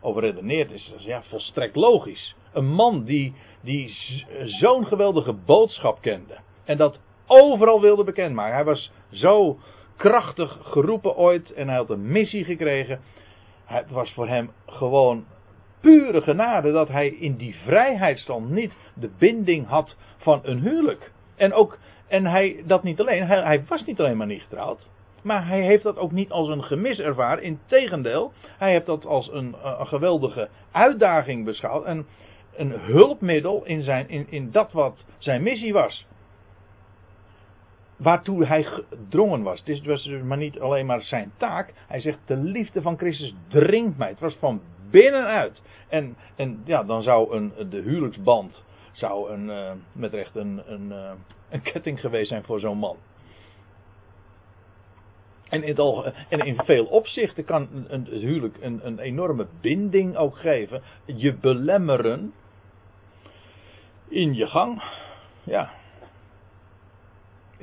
over 0.00 0.22
redeneert, 0.22 0.70
is 0.70 0.90
dat 0.90 1.04
ja, 1.04 1.22
volstrekt 1.22 1.76
logisch. 1.76 2.34
Een 2.52 2.66
man 2.66 3.04
die, 3.04 3.34
die 3.60 3.96
zo'n 4.44 4.86
geweldige 4.86 5.32
boodschap 5.32 6.00
kende. 6.00 6.38
En 6.64 6.76
dat 6.76 7.00
overal 7.26 7.80
wilde 7.80 8.04
bekendmaken. 8.04 8.54
Hij 8.54 8.64
was 8.64 8.92
zo 9.10 9.58
krachtig 9.96 10.58
geroepen 10.62 11.16
ooit 11.16 11.52
en 11.52 11.68
hij 11.68 11.76
had 11.76 11.90
een 11.90 12.12
missie 12.12 12.44
gekregen. 12.44 13.00
Het 13.64 13.90
was 13.90 14.12
voor 14.12 14.28
hem 14.28 14.50
gewoon 14.66 15.24
pure 15.80 16.22
genade 16.22 16.72
dat 16.72 16.88
hij 16.88 17.08
in 17.08 17.36
die 17.36 17.54
vrijheidsstand 17.54 18.50
niet 18.50 18.72
de 18.94 19.10
binding 19.18 19.66
had 19.66 19.96
van 20.16 20.40
een 20.42 20.60
huwelijk. 20.60 21.12
En 21.36 21.52
ook, 21.52 21.78
en 22.08 22.26
hij 22.26 22.62
dat 22.66 22.82
niet 22.82 23.00
alleen, 23.00 23.26
hij, 23.26 23.42
hij 23.42 23.64
was 23.68 23.84
niet 23.84 24.00
alleen 24.00 24.16
maar 24.16 24.26
niet 24.26 24.42
getrouwd. 24.42 24.88
Maar 25.22 25.46
hij 25.46 25.60
heeft 25.60 25.82
dat 25.82 25.98
ook 25.98 26.12
niet 26.12 26.30
als 26.30 26.48
een 26.48 26.62
gemis 26.62 26.98
ervaren. 26.98 27.42
Integendeel, 27.42 28.32
hij 28.58 28.70
heeft 28.70 28.86
dat 28.86 29.06
als 29.06 29.32
een, 29.32 29.54
een 29.62 29.86
geweldige 29.86 30.48
uitdaging 30.72 31.44
beschouwd. 31.44 31.84
En 31.84 32.06
een 32.56 32.70
hulpmiddel 32.70 33.64
in, 33.64 33.82
zijn, 33.82 34.08
in, 34.08 34.26
in 34.30 34.50
dat 34.50 34.72
wat 34.72 35.04
zijn 35.18 35.42
missie 35.42 35.72
was. 35.72 36.06
Waartoe 38.04 38.46
hij 38.46 38.64
gedrongen 38.64 39.42
was. 39.42 39.62
Het 39.64 39.84
was 39.84 40.04
dus 40.04 40.22
maar 40.22 40.36
niet 40.36 40.60
alleen 40.60 40.86
maar 40.86 41.02
zijn 41.02 41.32
taak. 41.36 41.72
Hij 41.86 42.00
zegt: 42.00 42.18
De 42.24 42.36
liefde 42.36 42.82
van 42.82 42.96
Christus 42.96 43.34
dringt 43.48 43.98
mij. 43.98 44.08
Het 44.08 44.20
was 44.20 44.34
van 44.34 44.60
binnenuit. 44.90 45.62
En, 45.88 46.16
en 46.36 46.62
ja, 46.64 46.84
dan 46.84 47.02
zou 47.02 47.34
een, 47.36 47.52
de 47.70 47.80
huwelijksband 47.80 48.64
zou 48.92 49.30
een, 49.30 49.48
uh, 49.48 49.70
met 49.92 50.12
recht 50.12 50.36
een, 50.36 50.62
een, 50.66 50.86
uh, 50.88 51.10
een 51.48 51.62
ketting 51.62 52.00
geweest 52.00 52.28
zijn 52.28 52.44
voor 52.44 52.60
zo'n 52.60 52.78
man. 52.78 52.96
En 55.48 55.62
in, 55.62 55.76
al, 55.76 56.04
en 56.28 56.38
in 56.40 56.60
veel 56.64 56.84
opzichten 56.84 57.44
kan 57.44 57.68
een, 57.72 57.94
een 57.94 58.06
huwelijk 58.06 58.56
een, 58.60 58.80
een 58.86 58.98
enorme 58.98 59.46
binding 59.60 60.16
ook 60.16 60.38
geven. 60.38 60.82
Je 61.04 61.34
belemmeren 61.34 62.32
in 64.08 64.34
je 64.34 64.46
gang. 64.46 64.82
Ja. 65.42 65.70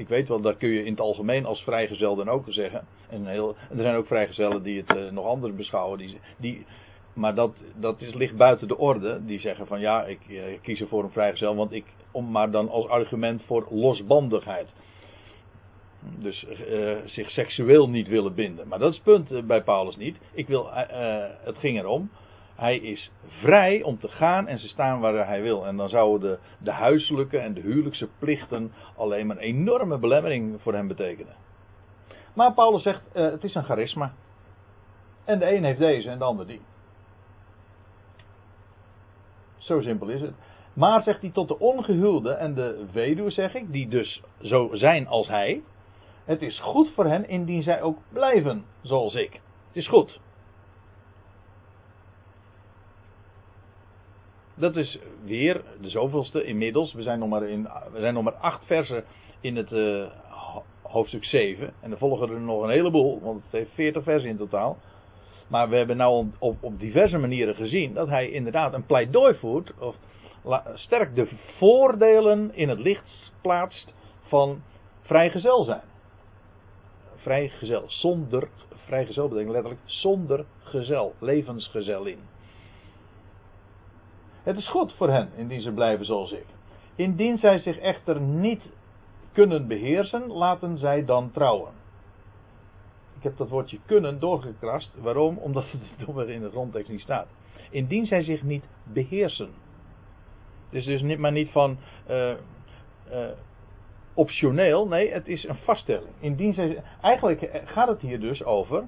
Ik 0.01 0.07
weet 0.07 0.27
wel, 0.27 0.41
dat 0.41 0.57
kun 0.57 0.69
je 0.69 0.83
in 0.83 0.91
het 0.91 0.99
algemeen 0.99 1.45
als 1.45 1.61
vrijgezel 1.61 2.15
dan 2.15 2.29
ook 2.29 2.45
zeggen. 2.47 2.85
En, 3.09 3.25
heel, 3.27 3.55
er 3.69 3.81
zijn 3.81 3.95
ook 3.95 4.07
vrijgezellen 4.07 4.63
die 4.63 4.83
het 4.85 4.97
uh, 4.97 5.11
nog 5.11 5.25
anders 5.25 5.55
beschouwen. 5.55 5.97
Die, 5.97 6.19
die 6.37 6.65
maar 7.13 7.35
dat, 7.35 7.55
dat 7.75 8.01
is, 8.01 8.13
ligt 8.13 8.35
buiten 8.35 8.67
de 8.67 8.77
orde. 8.77 9.25
Die 9.25 9.39
zeggen 9.39 9.67
van 9.67 9.79
ja, 9.79 10.05
ik, 10.05 10.19
eh, 10.29 10.43
kies 10.61 10.81
ervoor 10.81 11.03
een 11.03 11.11
vrijgezel, 11.11 11.55
want 11.55 11.71
ik, 11.71 11.85
om 12.11 12.31
maar 12.31 12.51
dan 12.51 12.69
als 12.69 12.87
argument 12.87 13.43
voor 13.43 13.67
losbandigheid. 13.69 14.67
Dus 16.19 16.45
uh, 16.69 16.97
zich 17.05 17.31
seksueel 17.31 17.89
niet 17.89 18.07
willen 18.07 18.35
binden. 18.35 18.67
Maar 18.67 18.79
dat 18.79 18.89
is 18.89 18.95
het 18.95 19.03
punt 19.03 19.31
eh, 19.31 19.43
bij 19.43 19.63
Paulus 19.63 19.97
niet. 19.97 20.17
Ik 20.33 20.47
wil, 20.47 20.69
het 21.43 21.57
ging 21.57 21.79
erom. 21.79 22.09
Hij 22.61 22.77
is 22.77 23.11
vrij 23.25 23.83
om 23.83 23.99
te 23.99 24.07
gaan 24.07 24.47
en 24.47 24.57
te 24.57 24.67
staan 24.67 24.99
waar 24.99 25.27
hij 25.27 25.41
wil. 25.41 25.67
En 25.67 25.77
dan 25.77 25.89
zouden 25.89 26.29
de, 26.29 26.39
de 26.57 26.71
huiselijke 26.71 27.37
en 27.37 27.53
de 27.53 27.61
huwelijkse 27.61 28.09
plichten 28.19 28.71
alleen 28.95 29.27
maar 29.27 29.35
een 29.35 29.41
enorme 29.41 29.97
belemmering 29.97 30.61
voor 30.61 30.73
hem 30.73 30.87
betekenen. 30.87 31.35
Maar 32.33 32.53
Paulus 32.53 32.83
zegt, 32.83 33.01
uh, 33.13 33.23
het 33.23 33.43
is 33.43 33.55
een 33.55 33.63
charisma. 33.63 34.13
En 35.23 35.39
de 35.39 35.55
een 35.55 35.63
heeft 35.63 35.79
deze 35.79 36.09
en 36.09 36.17
de 36.17 36.23
ander 36.23 36.47
die. 36.47 36.61
Zo 39.57 39.81
simpel 39.81 40.07
is 40.07 40.21
het. 40.21 40.33
Maar 40.73 41.01
zegt 41.01 41.21
hij 41.21 41.31
tot 41.31 41.47
de 41.47 41.59
ongehuwde 41.59 42.31
en 42.31 42.53
de 42.53 42.85
weduwe, 42.91 43.31
zeg 43.31 43.53
ik, 43.53 43.71
die 43.71 43.87
dus 43.87 44.21
zo 44.41 44.69
zijn 44.73 45.07
als 45.07 45.27
hij. 45.27 45.61
Het 46.25 46.41
is 46.41 46.59
goed 46.59 46.91
voor 46.93 47.05
hen 47.05 47.27
indien 47.27 47.63
zij 47.63 47.81
ook 47.81 47.97
blijven 48.09 48.65
zoals 48.81 49.13
ik. 49.13 49.31
Het 49.33 49.75
is 49.75 49.87
goed. 49.87 50.19
Dat 54.61 54.75
is 54.75 54.99
weer 55.23 55.61
de 55.81 55.89
zoveelste 55.89 56.43
inmiddels. 56.43 56.93
We 56.93 57.01
zijn 57.01 57.19
nog 57.19 57.29
maar, 57.29 57.43
in, 57.43 57.63
we 57.91 57.99
zijn 57.99 58.13
nog 58.13 58.23
maar 58.23 58.33
acht 58.33 58.65
versen 58.65 59.03
in 59.39 59.55
het 59.55 59.71
uh, 59.71 60.05
hoofdstuk 60.81 61.23
7. 61.23 61.73
En 61.79 61.91
er 61.91 61.97
volgen 61.97 62.29
er 62.29 62.39
nog 62.39 62.63
een 62.63 62.69
heleboel, 62.69 63.21
want 63.21 63.43
het 63.43 63.51
heeft 63.51 63.71
40 63.73 64.03
versen 64.03 64.29
in 64.29 64.37
totaal. 64.37 64.77
Maar 65.47 65.69
we 65.69 65.75
hebben 65.75 65.97
nou 65.97 66.27
op, 66.39 66.63
op 66.63 66.79
diverse 66.79 67.17
manieren 67.17 67.55
gezien 67.55 67.93
dat 67.93 68.07
hij 68.07 68.29
inderdaad 68.29 68.73
een 68.73 68.85
pleidooi 68.85 69.35
voert. 69.35 69.73
Of 69.79 69.95
sterk 70.73 71.15
de 71.15 71.27
voordelen 71.57 72.55
in 72.55 72.69
het 72.69 72.79
licht 72.79 73.31
plaatst 73.41 73.93
van 74.21 74.61
vrijgezel 75.01 75.63
zijn. 75.63 75.83
Vrijgezel, 77.15 77.83
zonder, 77.87 78.49
vrijgezel 78.85 79.27
betekent 79.27 79.53
letterlijk 79.53 79.81
zonder 79.85 80.45
gezel, 80.59 81.13
levensgezelin. 81.19 82.30
Het 84.43 84.57
is 84.57 84.67
goed 84.67 84.93
voor 84.93 85.09
hen, 85.09 85.29
indien 85.35 85.61
ze 85.61 85.71
blijven 85.71 86.05
zoals 86.05 86.31
ik. 86.31 86.45
Indien 86.95 87.37
zij 87.37 87.59
zich 87.59 87.77
echter 87.77 88.21
niet 88.21 88.63
kunnen 89.31 89.67
beheersen, 89.67 90.27
laten 90.27 90.77
zij 90.77 91.05
dan 91.05 91.31
trouwen. 91.31 91.71
Ik 93.17 93.23
heb 93.23 93.37
dat 93.37 93.49
woordje 93.49 93.79
kunnen 93.85 94.19
doorgekrast. 94.19 94.97
Waarom? 94.99 95.37
Omdat 95.47 95.71
het 95.71 96.27
in 96.27 96.41
de 96.41 96.49
grondtekst 96.49 96.91
niet 96.91 97.01
staat. 97.01 97.27
Indien 97.69 98.05
zij 98.05 98.23
zich 98.23 98.43
niet 98.43 98.65
beheersen. 98.83 99.49
Dus 100.69 100.85
dus 100.85 101.01
niet, 101.01 101.19
maar 101.19 101.31
niet 101.31 101.49
van 101.49 101.77
uh, 102.09 102.33
uh, 103.11 103.25
optioneel. 104.13 104.87
Nee, 104.87 105.11
het 105.11 105.27
is 105.27 105.47
een 105.47 105.55
vaststelling. 105.55 106.11
Indien 106.19 106.53
zij, 106.53 106.83
eigenlijk 107.01 107.61
gaat 107.65 107.87
het 107.87 108.01
hier 108.01 108.19
dus 108.19 108.43
over 108.43 108.87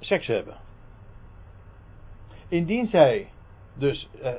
seks 0.00 0.26
hebben. 0.26 0.56
Indien 2.48 2.86
zij 2.86 3.28
dus 3.74 4.08
uh, 4.22 4.30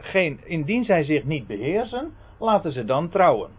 geen, 0.00 0.40
indien 0.44 0.84
zij 0.84 1.02
zich 1.02 1.24
niet 1.24 1.46
beheersen, 1.46 2.14
laten 2.38 2.72
ze 2.72 2.84
dan 2.84 3.08
trouwen. 3.08 3.50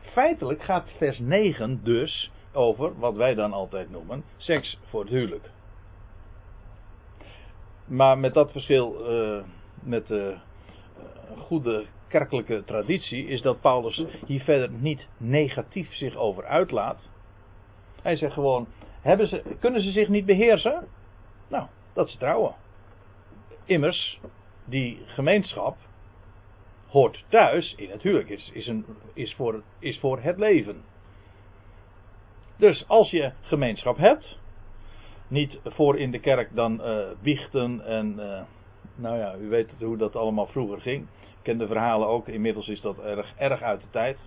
Feitelijk 0.00 0.62
gaat 0.62 0.88
vers 0.96 1.18
9 1.18 1.80
dus 1.84 2.30
over 2.52 2.98
wat 2.98 3.14
wij 3.14 3.34
dan 3.34 3.52
altijd 3.52 3.90
noemen 3.90 4.24
seks 4.36 4.78
voor 4.88 5.00
het 5.00 5.10
huwelijk. 5.10 5.50
Maar 7.84 8.18
met 8.18 8.34
dat 8.34 8.50
verschil, 8.52 9.10
uh, 9.10 9.42
met 9.82 10.06
de 10.06 10.34
uh, 10.36 11.40
goede 11.40 11.84
kerkelijke 12.08 12.62
traditie, 12.64 13.26
is 13.26 13.42
dat 13.42 13.60
Paulus 13.60 14.04
hier 14.26 14.42
verder 14.42 14.70
niet 14.70 15.06
negatief 15.16 15.94
zich 15.94 16.16
over 16.16 16.44
uitlaat. 16.44 16.98
Hij 18.02 18.16
zegt 18.16 18.32
gewoon: 18.32 18.66
hebben 19.00 19.28
ze, 19.28 19.42
kunnen 19.60 19.82
ze 19.82 19.90
zich 19.90 20.08
niet 20.08 20.26
beheersen? 20.26 20.88
Nou, 21.48 21.66
dat 21.92 22.10
ze 22.10 22.18
trouwen. 22.18 22.54
Immers, 23.64 24.20
die 24.64 24.98
gemeenschap 25.06 25.76
hoort 26.88 27.24
thuis 27.28 27.74
in 27.76 27.90
het 27.90 28.02
huwelijk, 28.02 28.28
is, 28.28 28.50
is, 28.52 28.66
een, 28.66 28.84
is, 29.14 29.34
voor, 29.34 29.62
is 29.78 29.98
voor 29.98 30.20
het 30.20 30.38
leven. 30.38 30.82
Dus 32.56 32.84
als 32.88 33.10
je 33.10 33.32
gemeenschap 33.40 33.96
hebt, 33.96 34.38
niet 35.28 35.58
voor 35.64 35.98
in 35.98 36.10
de 36.10 36.20
kerk 36.20 36.54
dan 36.54 36.80
uh, 36.80 37.06
biechten 37.22 37.86
en 37.86 38.14
uh, 38.18 38.40
nou 38.94 39.18
ja, 39.18 39.36
u 39.36 39.48
weet 39.48 39.74
hoe 39.78 39.96
dat 39.96 40.16
allemaal 40.16 40.46
vroeger 40.46 40.80
ging. 40.80 41.02
Ik 41.02 41.42
ken 41.42 41.58
de 41.58 41.66
verhalen 41.66 42.08
ook, 42.08 42.28
inmiddels 42.28 42.68
is 42.68 42.80
dat 42.80 42.98
erg, 42.98 43.32
erg 43.36 43.62
uit 43.62 43.80
de 43.80 43.90
tijd. 43.90 44.18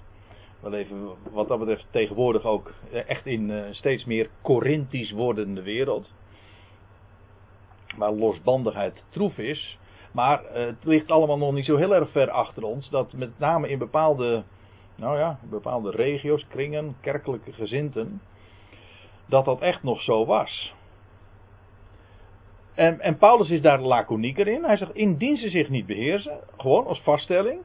We 0.60 0.70
leven 0.70 1.10
wat 1.32 1.48
dat 1.48 1.60
betreft 1.60 1.88
tegenwoordig 1.92 2.44
ook 2.44 2.74
echt 3.08 3.26
in 3.26 3.50
uh, 3.50 3.64
steeds 3.72 4.06
meer 4.06 4.30
Corinthisch 4.42 5.12
wordende 5.12 5.62
wereld. 5.62 6.14
Waar 7.98 8.12
losbandigheid 8.12 9.04
troef 9.10 9.38
is. 9.38 9.80
Maar 10.12 10.42
het 10.52 10.84
ligt 10.84 11.12
allemaal 11.12 11.38
nog 11.38 11.54
niet 11.54 11.66
zo 11.66 11.78
heel 11.78 11.96
erg 11.96 12.10
ver 12.10 12.30
achter 12.30 12.64
ons. 12.64 12.90
Dat 12.90 13.14
met 13.14 13.40
name 13.40 13.70
in 13.70 13.78
bepaalde 13.78 14.44
nou 14.96 15.18
ja, 15.18 15.40
bepaalde 15.50 15.92
regio's, 15.92 16.48
kringen, 16.48 16.96
kerkelijke 17.02 17.54
gezinten, 17.54 18.22
dat 19.26 19.46
dat 19.46 19.62
echt 19.62 19.84
nog 19.84 20.02
zo 20.02 20.26
was. 20.26 20.74
En, 22.74 23.00
en 23.00 23.18
Paulus 23.18 23.50
is 23.50 23.62
daar 23.62 23.80
laconieker 23.80 24.48
in. 24.48 24.64
Hij 24.64 24.78
zegt, 24.78 24.96
indien 24.96 25.38
ze 25.38 25.50
zich 25.50 25.70
niet 25.70 25.86
beheersen, 25.86 26.40
gewoon 26.58 26.88
als 26.88 27.02
vaststelling. 27.02 27.62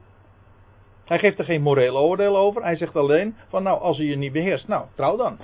Hij 1.05 1.19
geeft 1.19 1.39
er 1.39 1.45
geen 1.45 1.61
moreel 1.61 1.97
oordeel 1.97 2.37
over. 2.37 2.63
Hij 2.63 2.75
zegt 2.75 2.95
alleen 2.95 3.35
van, 3.47 3.63
nou, 3.63 3.81
als 3.81 3.97
je 3.97 4.05
je 4.05 4.17
niet 4.17 4.31
beheerst, 4.31 4.67
nou, 4.67 4.85
trouw 4.95 5.17
dan. 5.17 5.37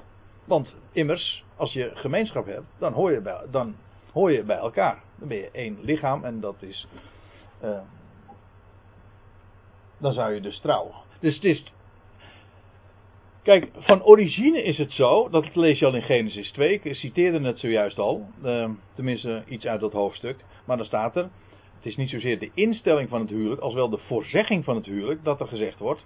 Want 0.46 0.76
immers, 0.92 1.44
als 1.56 1.74
je 1.74 1.92
gemeenschap 1.94 2.46
hebt, 2.46 2.66
dan 2.78 2.94
hoor 2.94 3.12
je 3.12 3.22
bij, 3.22 3.42
dan 3.52 3.76
hoor 4.18 4.32
je 4.32 4.44
bij 4.44 4.58
elkaar. 4.58 5.04
Dan 5.16 5.28
ben 5.28 5.38
je 5.38 5.50
één 5.52 5.78
lichaam 5.82 6.24
en 6.24 6.40
dat 6.40 6.56
is. 6.60 6.88
Uh, 7.64 7.80
dan 9.98 10.14
zou 10.14 10.34
je 10.34 10.42
dus 10.42 10.60
trouwen. 10.60 10.96
Dus 11.20 11.36
het 11.36 11.44
is 11.44 11.72
Kijk, 13.48 13.70
van 13.78 14.04
origine 14.04 14.64
is 14.64 14.78
het 14.78 14.92
zo, 14.92 15.30
dat 15.30 15.56
lees 15.56 15.80
je 15.80 15.86
al 15.86 15.96
in 15.96 16.02
Genesis 16.02 16.52
2, 16.52 16.80
ik 16.84 16.96
citeerde 16.96 17.48
het 17.48 17.60
zojuist 17.60 18.00
al, 18.00 18.28
uh, 18.44 18.70
tenminste 18.96 19.44
iets 19.48 19.66
uit 19.66 19.80
dat 19.80 19.94
hoofdstuk, 19.94 20.38
maar 20.66 20.78
dan 20.78 20.86
staat 20.86 21.16
er, 21.16 21.30
het 21.76 21.86
is 21.86 21.96
niet 21.96 22.10
zozeer 22.10 22.40
de 22.40 22.52
instelling 22.54 23.10
van 23.10 23.22
het 23.22 23.30
huwelijk, 23.30 23.62
als 23.62 23.74
wel 23.74 23.90
de 23.90 23.98
voorzegging 23.98 24.64
van 24.64 24.76
het 24.76 24.86
huwelijk, 24.86 25.24
dat 25.24 25.40
er 25.40 25.48
gezegd 25.48 25.80
wordt, 25.80 26.06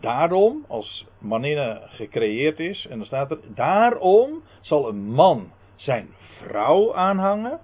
daarom, 0.00 0.64
als 0.68 1.06
maninne 1.18 1.80
gecreëerd 1.84 2.60
is, 2.60 2.86
en 2.86 2.96
dan 2.98 3.06
staat 3.06 3.30
er, 3.30 3.38
daarom 3.54 4.42
zal 4.60 4.88
een 4.88 5.04
man 5.04 5.50
zijn 5.76 6.08
vrouw 6.40 6.94
aanhangen, 6.94 7.60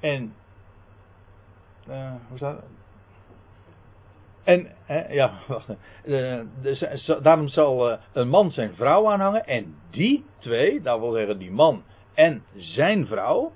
en, 0.00 0.34
uh, 1.88 2.12
hoe 2.28 2.36
staat 2.36 2.56
het? 2.56 2.64
En, 4.44 4.74
hè, 4.84 5.12
ja, 5.12 5.32
wacht. 5.48 5.68
Uh, 6.04 6.40
daarom 7.22 7.48
zal 7.48 7.90
uh, 7.90 7.98
een 8.12 8.28
man 8.28 8.50
zijn 8.50 8.74
vrouw 8.74 9.10
aanhangen. 9.10 9.46
En 9.46 9.74
die 9.90 10.24
twee, 10.38 10.80
dat 10.80 11.00
wil 11.00 11.12
zeggen 11.12 11.38
die 11.38 11.50
man 11.50 11.82
en 12.14 12.44
zijn 12.54 13.06
vrouw. 13.06 13.52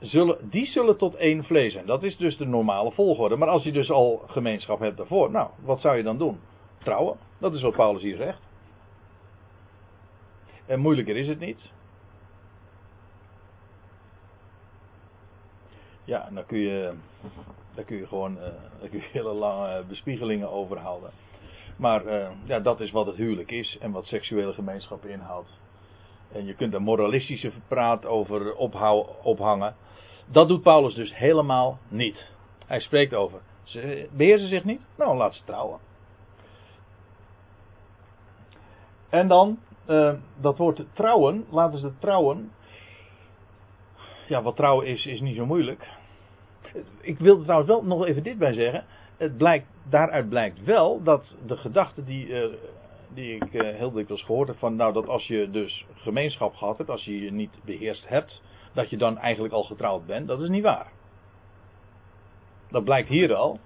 Zullen, 0.00 0.50
die 0.50 0.66
zullen 0.66 0.96
tot 0.96 1.14
één 1.14 1.44
vlees 1.44 1.72
zijn. 1.72 1.86
Dat 1.86 2.02
is 2.02 2.16
dus 2.16 2.36
de 2.36 2.46
normale 2.46 2.92
volgorde. 2.92 3.36
Maar 3.36 3.48
als 3.48 3.62
je 3.62 3.72
dus 3.72 3.90
al 3.90 4.22
gemeenschap 4.26 4.78
hebt 4.78 4.96
daarvoor. 4.96 5.30
Nou, 5.30 5.50
wat 5.60 5.80
zou 5.80 5.96
je 5.96 6.02
dan 6.02 6.18
doen? 6.18 6.40
Trouwen. 6.78 7.16
Dat 7.38 7.54
is 7.54 7.62
wat 7.62 7.76
Paulus 7.76 8.02
hier 8.02 8.16
zegt. 8.16 8.40
En 10.66 10.80
moeilijker 10.80 11.16
is 11.16 11.28
het 11.28 11.38
niet. 11.38 11.72
Ja, 16.04 16.28
dan 16.30 16.46
kun 16.46 16.58
je 16.58 16.94
daar 17.74 17.84
kun 17.84 17.96
je 17.96 18.06
gewoon 18.06 18.36
uh, 18.36 18.42
daar 18.80 18.88
kun 18.90 18.98
je 18.98 19.08
hele 19.18 19.32
lange 19.32 19.84
bespiegelingen 19.84 20.50
over 20.50 20.78
houden. 20.78 21.10
Maar 21.76 22.06
uh, 22.06 22.28
ja, 22.44 22.60
dat 22.60 22.80
is 22.80 22.90
wat 22.90 23.06
het 23.06 23.16
huwelijk 23.16 23.50
is 23.50 23.78
en 23.78 23.90
wat 23.90 24.06
seksuele 24.06 24.52
gemeenschap 24.52 25.04
inhoudt. 25.04 25.60
En 26.32 26.46
je 26.46 26.54
kunt 26.54 26.74
er 26.74 26.82
moralistische 26.82 27.52
praat 27.68 28.06
over 28.06 28.54
ophangen. 29.22 29.74
Dat 30.26 30.48
doet 30.48 30.62
Paulus 30.62 30.94
dus 30.94 31.16
helemaal 31.16 31.78
niet. 31.88 32.26
Hij 32.66 32.80
spreekt 32.80 33.14
over. 33.14 33.40
Ze 33.62 34.08
beheersen 34.12 34.48
zich 34.48 34.64
niet? 34.64 34.80
Nou, 34.96 35.16
laat 35.16 35.34
ze 35.34 35.44
trouwen. 35.44 35.78
En 39.08 39.28
dan, 39.28 39.58
uh, 39.88 40.12
dat 40.40 40.56
woord 40.56 40.84
trouwen, 40.92 41.46
laten 41.50 41.78
ze 41.78 41.92
trouwen. 41.98 42.52
Ja, 44.32 44.42
wat 44.42 44.56
trouwen 44.56 44.86
is, 44.86 45.06
is 45.06 45.20
niet 45.20 45.36
zo 45.36 45.46
moeilijk 45.46 45.86
ik 47.00 47.18
wil 47.18 47.42
trouwens 47.42 47.70
wel 47.70 47.84
nog 47.84 48.06
even 48.06 48.22
dit 48.22 48.38
bij 48.38 48.52
zeggen. 48.52 48.84
Het 49.16 49.36
blijkt, 49.36 49.66
daaruit 49.88 50.28
blijkt 50.28 50.64
wel 50.64 51.02
dat 51.02 51.36
de 51.46 51.56
gedachte 51.56 52.04
die, 52.04 52.26
uh, 52.26 52.44
die 53.14 53.34
ik 53.34 53.52
uh, 53.52 53.60
heel 53.76 53.92
dikwijls 53.92 54.22
gehoord 54.22 54.48
heb: 54.48 54.58
van 54.58 54.76
nou, 54.76 54.92
dat 54.92 55.08
als 55.08 55.26
je 55.26 55.50
dus 55.50 55.86
gemeenschap 55.94 56.54
gehad 56.54 56.78
hebt, 56.78 56.90
als 56.90 57.04
je 57.04 57.24
je 57.24 57.32
niet 57.32 57.50
beheerst 57.64 58.08
hebt, 58.08 58.42
dat 58.72 58.90
je 58.90 58.96
dan 58.96 59.18
eigenlijk 59.18 59.54
al 59.54 59.64
getrouwd 59.64 60.06
bent, 60.06 60.28
dat 60.28 60.40
is 60.40 60.48
niet 60.48 60.62
waar. 60.62 60.92
Dat 62.70 62.84
blijkt 62.84 63.08
hier 63.08 63.34
al. 63.34 63.58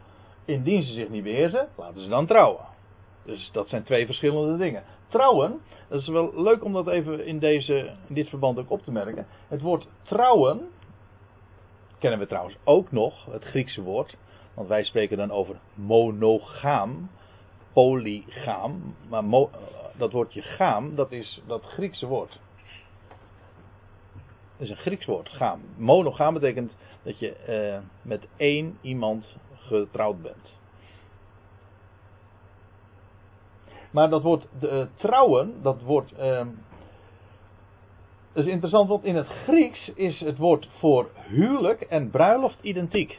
Indien 0.44 0.82
ze 0.82 0.92
zich 0.92 1.08
niet 1.08 1.23
beheersen, 1.23 1.68
laten 1.76 2.02
ze 2.02 2.08
dan 2.08 2.26
trouwen. 2.26 2.64
Dus 3.25 3.50
dat 3.52 3.68
zijn 3.68 3.82
twee 3.82 4.06
verschillende 4.06 4.56
dingen. 4.56 4.82
Trouwen, 5.09 5.61
dat 5.89 6.01
is 6.01 6.09
wel 6.09 6.43
leuk 6.43 6.65
om 6.65 6.73
dat 6.73 6.89
even 6.89 7.27
in, 7.27 7.39
deze, 7.39 7.95
in 8.07 8.15
dit 8.15 8.29
verband 8.29 8.59
ook 8.59 8.71
op 8.71 8.83
te 8.83 8.93
merken. 8.93 9.27
Het 9.49 9.61
woord 9.61 9.89
trouwen 10.03 10.69
kennen 11.99 12.19
we 12.19 12.27
trouwens 12.27 12.57
ook 12.65 12.93
nog, 12.93 13.27
het 13.31 13.45
Griekse 13.45 13.83
woord. 13.83 14.17
Want 14.55 14.69
wij 14.69 14.85
spreken 14.85 15.17
dan 15.17 15.31
over 15.31 15.57
monogaam, 15.75 17.11
polygaam. 17.73 18.95
Maar 19.09 19.25
mo, 19.25 19.51
dat 19.97 20.13
woordje 20.13 20.43
gaam, 20.43 20.95
dat 20.95 21.13
is 21.13 21.43
dat 21.47 21.63
Griekse 21.63 22.07
woord. 22.07 22.41
Dat 24.57 24.67
is 24.67 24.71
een 24.71 24.77
Grieks 24.77 25.07
woord, 25.07 25.29
gaam. 25.29 25.61
Monogaam 25.77 26.35
betekent 26.35 26.73
dat 27.03 27.19
je 27.19 27.33
eh, 27.33 27.79
met 28.03 28.27
één 28.37 28.79
iemand 28.81 29.37
getrouwd 29.55 30.23
bent. 30.23 30.56
Maar 33.97 34.11
dat 34.11 34.23
woord 34.23 34.47
de, 34.61 34.71
uh, 34.71 34.87
trouwen, 34.95 35.55
dat 35.62 35.83
woord. 35.83 36.15
Dat 38.33 38.45
is 38.45 38.47
interessant, 38.47 38.88
want 38.88 39.05
in 39.05 39.17
het 39.17 39.26
Grieks 39.26 39.93
is 39.95 40.21
het 40.21 40.38
woord 40.38 40.69
voor 40.79 41.11
huwelijk 41.29 41.81
en 41.81 42.11
bruiloft 42.11 42.59
identiek. 42.61 43.19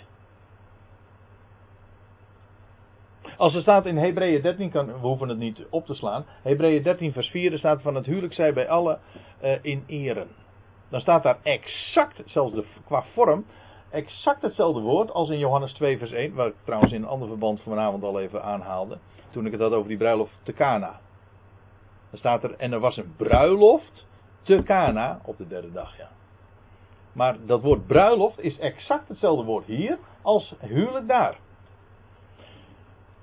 Als 3.38 3.56
er 3.56 3.62
staat 3.62 3.86
in 3.86 3.98
Hebreeën 3.98 4.42
13, 4.42 4.70
kan, 4.70 4.86
we 4.86 5.08
hoeven 5.08 5.30
het 5.30 5.38
niet 5.38 5.66
op 5.70 5.86
te 5.86 5.94
slaan. 5.94 6.26
Hebreeën 6.42 6.84
13, 6.84 7.12
vers 7.12 7.30
4, 7.30 7.52
er 7.52 7.58
staat 7.58 7.82
van 7.82 7.96
het 7.96 8.06
huwelijk 8.06 8.34
zij 8.34 8.54
bij 8.54 8.70
allen 8.70 9.00
uh, 9.44 9.52
in 9.62 9.84
eren. 9.88 10.28
Dan 10.90 11.02
staat 11.02 11.24
daar 11.24 11.40
exact, 11.44 12.22
zelfs 12.26 12.54
de, 12.54 12.66
qua 12.86 13.04
vorm, 13.14 13.46
exact 13.90 14.42
hetzelfde 14.42 14.82
woord 14.82 15.12
als 15.12 15.30
in 15.30 15.40
Johannes 15.40 15.74
2, 15.74 15.98
vers 15.98 16.12
1, 16.12 16.34
waar 16.34 16.48
ik 16.48 16.56
trouwens 16.64 16.94
in 16.94 17.02
een 17.02 17.08
ander 17.08 17.28
verband 17.28 17.62
vanavond 17.62 18.04
al 18.04 18.20
even 18.20 18.44
aanhaalde. 18.44 18.98
Toen 19.30 19.46
ik 19.46 19.52
het 19.52 19.62
had 19.62 19.72
over 19.72 19.88
die 19.88 19.98
bruiloft 19.98 20.40
te 20.44 20.54
Cana. 20.54 21.00
Dan 22.10 22.20
staat 22.20 22.44
er, 22.44 22.56
en 22.58 22.72
er 22.72 22.80
was 22.80 22.98
een 22.98 23.14
bruiloft 23.18 24.08
te 24.42 24.64
Cana 24.64 25.20
op 25.24 25.38
de 25.38 25.48
derde 25.48 25.72
dag, 25.72 25.98
ja. 25.98 26.10
Maar 27.12 27.38
dat 27.46 27.62
woord 27.62 27.88
bruiloft 27.88 28.40
is 28.40 28.60
exact 28.60 29.08
hetzelfde 29.08 29.46
woord 29.46 29.66
hier 29.66 29.98
als 30.22 30.56
huwelijk 30.60 31.08
daar. 31.08 31.38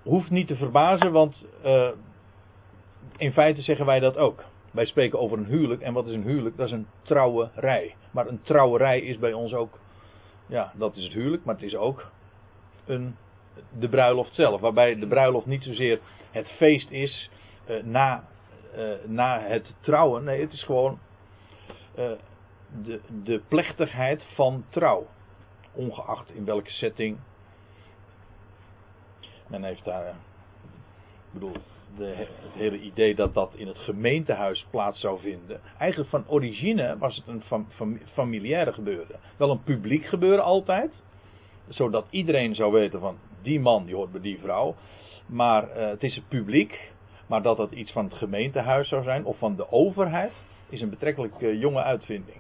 Hoeft 0.03 0.31
niet 0.31 0.47
te 0.47 0.57
verbazen, 0.57 1.13
want 1.13 1.47
uh, 1.65 1.89
in 3.17 3.33
feite 3.33 3.63
zeggen 3.63 3.87
wij 3.87 4.01
dat 4.01 4.17
ook. 4.17 4.45
Wij 4.71 4.85
spreken 4.85 5.19
over 5.19 5.39
een 5.39 5.47
huwelijk. 5.47 5.81
En 5.81 5.93
wat 5.93 6.07
is 6.07 6.15
een 6.15 6.23
huwelijk? 6.23 6.57
Dat 6.57 6.67
is 6.67 6.73
een 6.73 6.87
trouwerij. 7.03 7.95
Maar 8.11 8.27
een 8.27 8.43
trouwerij 8.43 9.01
is 9.01 9.19
bij 9.19 9.33
ons 9.33 9.55
ook. 9.55 9.79
Ja, 10.47 10.73
dat 10.75 10.97
is 10.97 11.05
het 11.05 11.13
huwelijk, 11.13 11.45
maar 11.45 11.55
het 11.55 11.65
is 11.65 11.77
ook 11.77 12.11
een, 12.85 13.17
de 13.79 13.89
bruiloft 13.89 14.35
zelf. 14.35 14.61
Waarbij 14.61 14.99
de 14.99 15.07
bruiloft 15.07 15.47
niet 15.47 15.63
zozeer 15.63 16.01
het 16.31 16.49
feest 16.49 16.91
is 16.91 17.31
uh, 17.69 17.83
na, 17.83 18.25
uh, 18.77 18.93
na 19.07 19.41
het 19.41 19.75
trouwen. 19.81 20.25
Nee, 20.25 20.41
het 20.41 20.53
is 20.53 20.63
gewoon 20.63 20.99
uh, 21.99 22.11
de, 22.83 23.01
de 23.23 23.43
plechtigheid 23.49 24.25
van 24.35 24.65
trouw. 24.69 25.07
Ongeacht 25.73 26.35
in 26.35 26.45
welke 26.45 26.71
setting. 26.71 27.19
Men 29.47 29.65
heeft 29.65 29.85
daar. 29.85 30.09
Ik 30.09 30.15
bedoel, 31.33 31.57
de, 31.97 32.05
het 32.17 32.53
hele 32.55 32.81
idee 32.81 33.15
dat 33.15 33.35
dat 33.35 33.53
in 33.55 33.67
het 33.67 33.79
gemeentehuis 33.79 34.67
plaats 34.71 35.01
zou 35.01 35.21
vinden. 35.21 35.61
Eigenlijk 35.79 36.11
van 36.11 36.25
origine 36.29 36.99
was 36.99 37.17
het 37.17 37.27
een 37.27 37.43
fam, 37.43 37.67
fam, 37.71 37.99
familiaire 38.13 38.73
gebeuren. 38.73 39.21
Wel 39.37 39.51
een 39.51 39.63
publiek 39.63 40.07
gebeuren 40.07 40.45
altijd. 40.45 40.93
Zodat 41.69 42.07
iedereen 42.11 42.55
zou 42.55 42.73
weten 42.73 43.01
van 43.01 43.19
die 43.45 43.61
man 43.61 43.85
die 43.85 43.95
hoort 43.95 44.13
bij 44.13 44.21
die 44.21 44.39
vrouw. 44.39 44.75
Maar 45.27 45.77
uh, 45.77 45.89
het 45.89 46.03
is 46.03 46.15
het 46.15 46.29
publiek. 46.29 46.93
Maar 47.27 47.43
dat 47.43 47.57
dat 47.57 47.73
iets 47.73 47.93
van 47.93 48.05
het 48.05 48.15
gemeentehuis 48.15 48.89
zou 48.89 49.03
zijn 49.03 49.25
of 49.25 49.39
van 49.39 49.57
de 49.57 49.73
overheid. 49.73 50.33
Is 50.69 50.81
een 50.81 50.91
betrekkelijk 50.91 51.41
uh, 51.41 51.61
jonge 51.61 51.83
uitvinding. 51.83 52.37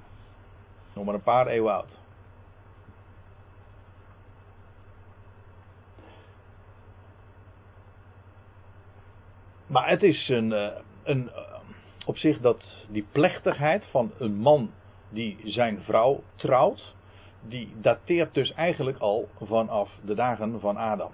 Nog 0.94 1.04
maar 1.04 1.14
een 1.14 1.23
paar 1.23 1.46
eeuwen 1.46 1.75
oud. 1.75 2.02
Maar 9.66 9.88
het 9.88 10.02
is 10.02 10.28
een, 10.28 10.73
een, 11.02 11.30
op 12.06 12.17
zich 12.17 12.40
dat 12.40 12.86
die 12.88 13.06
plechtigheid 13.12 13.86
van 13.90 14.12
een 14.19 14.34
man 14.34 14.71
die 15.08 15.38
zijn 15.45 15.82
vrouw 15.82 16.23
trouwt, 16.34 16.95
die 17.49 17.73
dateert 17.80 18.35
dus 18.35 18.52
eigenlijk 18.52 18.99
al 18.99 19.28
vanaf 19.41 19.91
de 20.04 20.15
dagen 20.15 20.61
van 20.61 20.76
Adam. 20.76 21.11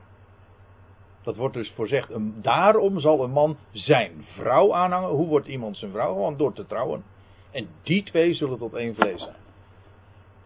Dat 1.23 1.37
wordt 1.37 1.55
dus 1.55 1.73
voorzegd, 1.73 2.11
daarom 2.43 3.01
zal 3.01 3.25
een 3.25 3.31
man 3.31 3.57
zijn 3.73 4.25
vrouw 4.37 4.75
aanhangen. 4.75 5.09
Hoe 5.09 5.27
wordt 5.27 5.47
iemand 5.47 5.77
zijn 5.77 5.91
vrouw? 5.91 6.13
Gewoon 6.13 6.37
door 6.37 6.53
te 6.53 6.67
trouwen. 6.67 7.05
En 7.51 7.69
die 7.83 8.03
twee 8.03 8.35
zullen 8.35 8.59
tot 8.59 8.75
één 8.75 8.95
vlees 8.95 9.21
zijn. 9.21 9.37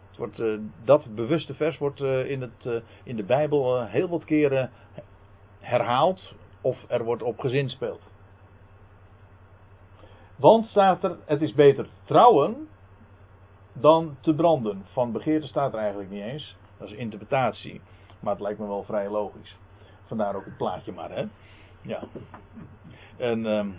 Het 0.09 0.17
wordt, 0.17 0.39
uh, 0.39 0.59
dat 0.85 1.15
bewuste 1.15 1.55
vers 1.55 1.79
wordt 1.79 2.01
uh, 2.01 2.31
in, 2.31 2.41
het, 2.41 2.65
uh, 2.65 2.81
in 3.05 3.17
de 3.17 3.23
Bijbel 3.23 3.85
heel 3.87 4.09
wat 4.09 4.25
keren 4.25 4.71
herhaald 5.61 6.35
of 6.61 6.85
er 6.89 7.05
wordt 7.05 7.23
op 7.23 7.39
gezinspeeld. 7.39 8.01
Want 10.37 10.67
staat 10.67 11.05
er, 11.05 11.17
het 11.25 11.43
is 11.43 11.55
beter 11.55 11.87
trouwen 12.05 12.69
dan 13.75 14.17
te 14.21 14.35
branden. 14.35 14.85
Van 14.93 15.13
begeerte 15.13 15.47
staat 15.47 15.73
er 15.73 15.79
eigenlijk 15.79 16.11
niet 16.11 16.23
eens. 16.23 16.57
Dat 16.79 16.89
is 16.89 16.95
interpretatie. 16.95 17.81
Maar 18.21 18.33
het 18.33 18.43
lijkt 18.43 18.59
me 18.59 18.67
wel 18.67 18.85
vrij 18.85 19.09
logisch. 19.09 19.57
Vandaar 20.07 20.35
ook 20.35 20.45
het 20.45 20.57
plaatje 20.57 20.93
maar, 20.93 21.11
hè. 21.11 21.25
Ja. 21.83 22.03
En 23.17 23.47
um, 23.47 23.75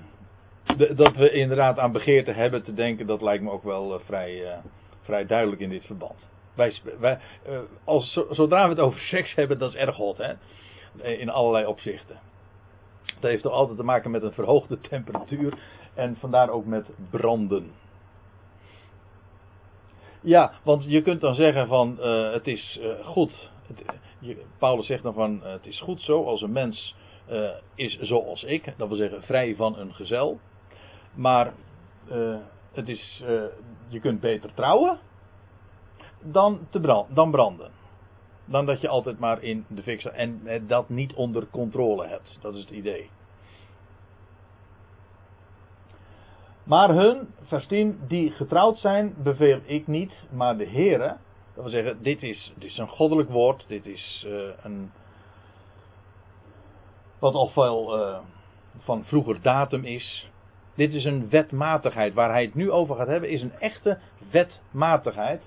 de, 0.77 0.93
dat 0.93 1.15
we 1.15 1.31
inderdaad 1.31 1.79
aan 1.79 1.91
begeerte 1.91 2.31
hebben 2.31 2.63
te 2.63 2.73
denken, 2.73 3.08
dat 3.08 3.21
lijkt 3.21 3.43
me 3.43 3.51
ook 3.51 3.63
wel 3.63 3.93
uh, 3.93 3.99
vrij, 4.05 4.41
uh, 4.41 4.58
vrij 5.01 5.25
duidelijk 5.25 5.62
in 5.62 5.69
dit 5.69 5.86
verband. 5.86 6.29
Wij, 6.53 6.79
wij, 6.99 7.19
uh, 7.49 7.60
als, 7.84 8.19
zodra 8.29 8.63
we 8.63 8.69
het 8.69 8.79
over 8.79 8.99
seks 9.15 9.36
hebben, 9.36 9.60
dat 9.60 9.69
is 9.69 9.75
erg 9.75 9.95
hot, 9.95 10.17
hè. 10.17 10.34
In 11.01 11.29
allerlei 11.29 11.65
opzichten. 11.65 12.19
Dat 13.19 13.29
heeft 13.29 13.43
toch 13.43 13.51
altijd 13.51 13.77
te 13.77 13.84
maken 13.84 14.12
met 14.12 14.23
een 14.23 14.31
verhoogde 14.31 14.79
temperatuur 14.79 15.58
en 15.93 16.15
vandaar 16.15 16.49
ook 16.49 16.65
met 16.65 16.86
branden. 17.10 17.71
Ja, 20.25 20.51
want 20.63 20.83
je 20.88 21.01
kunt 21.01 21.21
dan 21.21 21.35
zeggen 21.35 21.67
van 21.67 21.97
uh, 21.99 22.31
het 22.31 22.47
is 22.47 22.79
uh, 22.81 23.05
goed. 23.05 23.49
Het, 23.67 23.83
je, 24.19 24.43
Paulus 24.57 24.85
zegt 24.85 25.03
dan 25.03 25.13
van 25.13 25.41
uh, 25.43 25.51
het 25.51 25.65
is 25.65 25.81
goed 25.81 26.01
zo 26.01 26.23
als 26.23 26.41
een 26.41 26.51
mens 26.51 26.95
is 27.75 27.99
zoals 27.99 28.43
ik. 28.43 28.73
Dat 28.77 28.88
wil 28.88 28.97
zeggen 28.97 29.23
vrij 29.23 29.55
van 29.55 29.77
een 29.77 29.93
gezel. 29.93 30.39
Maar 31.15 31.53
het 32.71 32.89
is, 32.89 33.23
je 33.88 33.99
kunt 33.99 34.19
beter 34.19 34.53
trouwen 34.53 34.99
dan, 36.21 36.67
te 36.69 37.05
dan 37.09 37.31
branden. 37.31 37.71
Dan 38.45 38.65
dat 38.65 38.81
je 38.81 38.88
altijd 38.88 39.19
maar 39.19 39.43
in 39.43 39.65
de 39.67 39.83
fik 39.83 40.03
en 40.03 40.41
dat 40.67 40.89
niet 40.89 41.13
onder 41.13 41.47
controle 41.51 42.07
hebt. 42.07 42.38
Dat 42.41 42.53
is 42.55 42.61
het 42.61 42.69
idee. 42.69 43.09
Maar 46.65 46.89
hun, 46.89 47.28
vers 47.43 47.67
10, 47.67 47.99
die 48.08 48.32
getrouwd 48.32 48.78
zijn, 48.78 49.15
beveel 49.17 49.60
ik 49.65 49.88
niet, 49.88 50.12
maar 50.30 50.58
de 50.58 50.67
Heere. 50.67 51.17
Dat 51.54 51.63
wil 51.63 51.69
zeggen, 51.69 52.04
dit 52.04 52.23
is, 52.23 52.54
dit 52.56 52.69
is 52.69 52.78
een 52.78 52.88
goddelijk 52.88 53.30
woord, 53.30 53.65
dit 53.67 53.86
is 53.86 54.25
uh, 54.28 54.49
een. 54.63 54.91
wat 57.19 57.34
al 57.34 57.47
veel 57.47 57.99
uh, 57.99 58.17
van 58.78 59.04
vroeger 59.04 59.41
datum 59.41 59.84
is. 59.84 60.30
Dit 60.75 60.93
is 60.93 61.06
een 61.06 61.30
wetmatigheid. 61.30 62.13
Waar 62.13 62.32
hij 62.32 62.43
het 62.43 62.56
nu 62.56 62.71
over 62.71 62.95
gaat 62.95 63.08
hebben, 63.08 63.30
is 63.30 63.41
een 63.41 63.60
echte 63.60 63.99
wetmatigheid. 64.32 65.41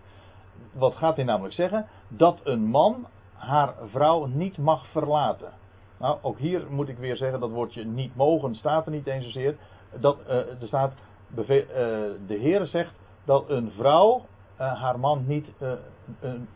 Wat 0.72 0.94
gaat 0.94 1.16
hij 1.16 1.24
namelijk 1.24 1.54
zeggen? 1.54 1.86
Dat 2.08 2.40
een 2.44 2.64
man 2.64 3.06
haar 3.32 3.74
vrouw 3.90 4.26
niet 4.26 4.58
mag 4.58 4.86
verlaten. 4.86 5.52
Nou, 5.98 6.18
ook 6.22 6.38
hier 6.38 6.66
moet 6.70 6.88
ik 6.88 6.98
weer 6.98 7.16
zeggen, 7.16 7.40
dat 7.40 7.50
woordje 7.50 7.84
niet 7.84 8.16
mogen 8.16 8.54
staat 8.54 8.86
er 8.86 8.92
niet 8.92 9.06
eens 9.06 9.24
zozeer. 9.24 9.56
Dat, 10.00 10.18
uh, 10.26 10.30
er 10.36 10.66
staat 10.66 10.92
de 11.34 12.34
Heer 12.40 12.66
zegt 12.66 12.94
dat 13.24 13.50
een 13.50 13.70
vrouw 13.70 14.26
uh, 14.60 14.80
haar 14.82 14.98
man 14.98 15.24
niet. 15.26 15.46
Uh, 15.62 15.72
een, 16.20 16.48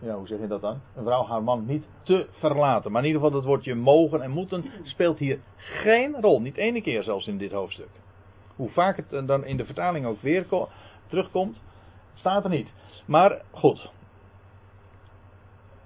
hoe 0.00 0.26
zeg 0.26 0.38
je 0.38 0.46
dat 0.46 0.60
dan? 0.60 0.80
Een 0.96 1.04
vrouw 1.04 1.26
haar 1.26 1.42
man 1.42 1.66
niet 1.66 1.84
te 2.02 2.26
verlaten. 2.30 2.92
Maar 2.92 3.00
in 3.00 3.06
ieder 3.06 3.22
geval, 3.22 3.36
dat 3.38 3.48
woordje 3.48 3.74
mogen 3.74 4.22
en 4.22 4.30
moeten 4.30 4.64
speelt 4.82 5.18
hier 5.18 5.40
geen 5.56 6.20
rol. 6.20 6.40
Niet 6.40 6.56
ene 6.56 6.82
keer 6.82 7.02
zelfs 7.02 7.26
in 7.26 7.38
dit 7.38 7.52
hoofdstuk. 7.52 7.88
Hoe 8.56 8.70
vaak 8.70 8.96
het 8.96 9.26
dan 9.26 9.44
in 9.44 9.56
de 9.56 9.64
vertaling 9.64 10.06
ook 10.06 10.20
weer 10.20 10.46
terugkomt, 11.06 11.62
staat 12.14 12.44
er 12.44 12.50
niet. 12.50 12.68
Maar 13.04 13.42
goed. 13.50 13.90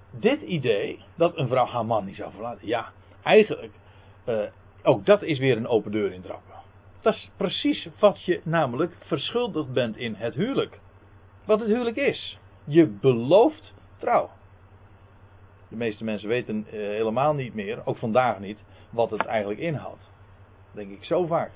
Dit 0.09 0.41
idee 0.41 0.99
dat 1.15 1.37
een 1.37 1.47
vrouw 1.47 1.65
haar 1.65 1.85
man 1.85 2.05
niet 2.05 2.15
zou 2.15 2.31
verlaten. 2.31 2.67
Ja, 2.67 2.91
eigenlijk. 3.23 3.71
ook 4.83 5.05
dat 5.05 5.21
is 5.21 5.39
weer 5.39 5.57
een 5.57 5.67
open 5.67 5.91
deur 5.91 6.13
in 6.13 6.21
trappen. 6.21 6.52
Dat 7.03 7.13
is 7.13 7.29
precies 7.37 7.87
wat 7.99 8.23
je 8.23 8.41
namelijk 8.43 8.95
verschuldigd 8.99 9.73
bent 9.73 9.97
in 9.97 10.15
het 10.15 10.35
huwelijk. 10.35 10.79
Wat 11.45 11.59
het 11.59 11.69
huwelijk 11.69 11.97
is. 11.97 12.39
Je 12.63 12.87
belooft 12.87 13.73
trouw. 13.97 14.29
De 15.67 15.75
meeste 15.75 16.03
mensen 16.03 16.29
weten 16.29 16.65
uh, 16.65 16.71
helemaal 16.71 17.33
niet 17.33 17.53
meer, 17.53 17.85
ook 17.85 17.97
vandaag 17.97 18.39
niet, 18.39 18.59
wat 18.89 19.09
het 19.09 19.25
eigenlijk 19.25 19.59
inhoudt. 19.59 20.09
denk 20.71 20.91
ik 20.91 21.03
zo 21.03 21.25
vaak. 21.25 21.51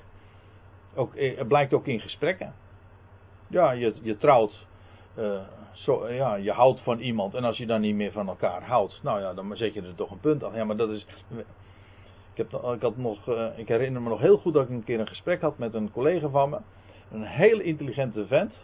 Ook, 0.94 1.14
eh, 1.14 1.38
het 1.38 1.48
blijkt 1.48 1.74
ook 1.74 1.86
in 1.86 2.00
gesprekken. 2.00 2.54
Ja, 3.46 3.70
je, 3.70 3.94
je 4.02 4.16
trouwt 4.16 4.66
eh, 5.14 5.40
zo, 5.72 6.08
ja, 6.08 6.34
je 6.34 6.52
houdt 6.52 6.80
van 6.80 6.98
iemand 6.98 7.34
en 7.34 7.44
als 7.44 7.56
je 7.56 7.66
dan 7.66 7.80
niet 7.80 7.94
meer 7.94 8.12
van 8.12 8.28
elkaar 8.28 8.62
houdt, 8.62 9.00
nou 9.02 9.20
ja, 9.20 9.34
dan 9.34 9.56
zet 9.56 9.74
je 9.74 9.82
er 9.82 9.94
toch 9.94 10.10
een 10.10 10.20
punt 10.20 10.44
aan. 10.44 10.54
Ja, 10.54 10.64
maar 10.64 10.76
dat 10.76 10.90
is. 10.90 11.06
Ik, 12.38 12.46
heb, 12.50 12.62
ik, 12.74 12.82
had 12.82 12.96
nog, 12.96 13.28
uh, 13.28 13.46
ik 13.56 13.68
herinner 13.68 14.02
me 14.02 14.08
nog 14.08 14.20
heel 14.20 14.38
goed 14.38 14.54
dat 14.54 14.64
ik 14.64 14.70
een 14.70 14.84
keer 14.84 15.00
een 15.00 15.08
gesprek 15.08 15.40
had 15.40 15.58
met 15.58 15.74
een 15.74 15.90
collega 15.90 16.28
van 16.28 16.50
me. 16.50 16.58
Een 17.12 17.24
hele 17.24 17.62
intelligente 17.62 18.26
vent. 18.26 18.54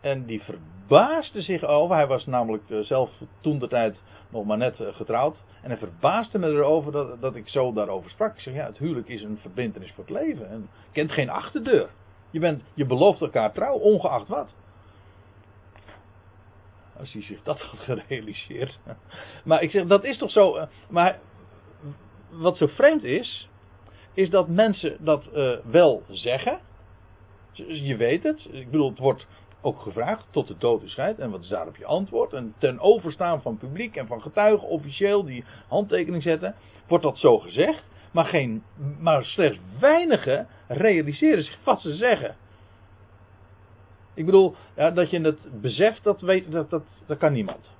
En 0.00 0.24
die 0.24 0.42
verbaasde 0.42 1.42
zich 1.42 1.64
over. 1.64 1.96
Hij 1.96 2.06
was 2.06 2.26
namelijk 2.26 2.62
zelf 2.80 3.10
toen 3.40 3.58
de 3.58 3.68
tijd 3.68 4.02
nog 4.28 4.44
maar 4.44 4.56
net 4.56 4.76
getrouwd. 4.80 5.36
En 5.62 5.70
hij 5.70 5.78
verbaasde 5.78 6.38
me 6.38 6.48
erover 6.48 6.92
dat, 6.92 7.20
dat 7.20 7.36
ik 7.36 7.48
zo 7.48 7.72
daarover 7.72 8.10
sprak. 8.10 8.34
Ik 8.34 8.40
zeg, 8.40 8.54
ja, 8.54 8.66
het 8.66 8.78
huwelijk 8.78 9.08
is 9.08 9.22
een 9.22 9.38
verbindenis 9.40 9.92
voor 9.92 10.04
het 10.04 10.12
leven. 10.12 10.50
En 10.50 10.68
kent 10.92 11.12
geen 11.12 11.30
achterdeur. 11.30 11.88
Je, 12.30 12.38
bent, 12.38 12.62
je 12.74 12.84
belooft 12.84 13.20
elkaar 13.20 13.52
trouw, 13.52 13.74
ongeacht 13.74 14.28
wat. 14.28 14.54
Als 16.98 17.12
hij 17.12 17.22
zich 17.22 17.42
dat 17.42 17.60
had 17.60 17.80
gerealiseerd. 17.80 18.78
Maar 19.44 19.62
ik 19.62 19.70
zeg, 19.70 19.86
dat 19.86 20.04
is 20.04 20.18
toch 20.18 20.30
zo. 20.30 20.56
Eh, 20.56 20.66
maar 20.88 21.18
wat 22.30 22.56
zo 22.56 22.66
vreemd 22.66 23.04
is, 23.04 23.48
is 24.14 24.30
dat 24.30 24.48
mensen 24.48 24.96
dat 25.00 25.28
uh, 25.34 25.56
wel 25.64 26.02
zeggen. 26.08 26.58
Je 27.66 27.96
weet 27.96 28.22
het. 28.22 28.48
Ik 28.52 28.70
bedoel, 28.70 28.88
het 28.88 28.98
wordt 28.98 29.26
ook 29.60 29.80
gevraagd 29.80 30.26
tot 30.30 30.48
de 30.48 30.56
dood 30.58 30.82
scheidt. 30.84 31.18
En 31.18 31.30
wat 31.30 31.42
is 31.42 31.48
daarop 31.48 31.76
je 31.76 31.84
antwoord? 31.84 32.32
En 32.32 32.54
ten 32.58 32.80
overstaan 32.80 33.42
van 33.42 33.58
publiek 33.58 33.96
en 33.96 34.06
van 34.06 34.22
getuigen 34.22 34.68
officieel 34.68 35.24
die 35.24 35.44
handtekening 35.68 36.22
zetten, 36.22 36.54
wordt 36.86 37.04
dat 37.04 37.18
zo 37.18 37.38
gezegd. 37.38 37.84
Maar, 38.12 38.24
geen, 38.24 38.62
maar 38.98 39.24
slechts 39.24 39.58
weinigen 39.80 40.46
realiseren 40.68 41.44
zich 41.44 41.58
wat 41.64 41.80
ze 41.80 41.94
zeggen. 41.94 42.36
Ik 44.14 44.24
bedoel, 44.24 44.54
ja, 44.76 44.90
dat 44.90 45.10
je 45.10 45.20
het 45.20 45.60
beseft, 45.60 46.04
dat, 46.04 46.20
weet, 46.20 46.52
dat, 46.52 46.70
dat, 46.70 46.82
dat 47.06 47.18
kan 47.18 47.32
niemand. 47.32 47.75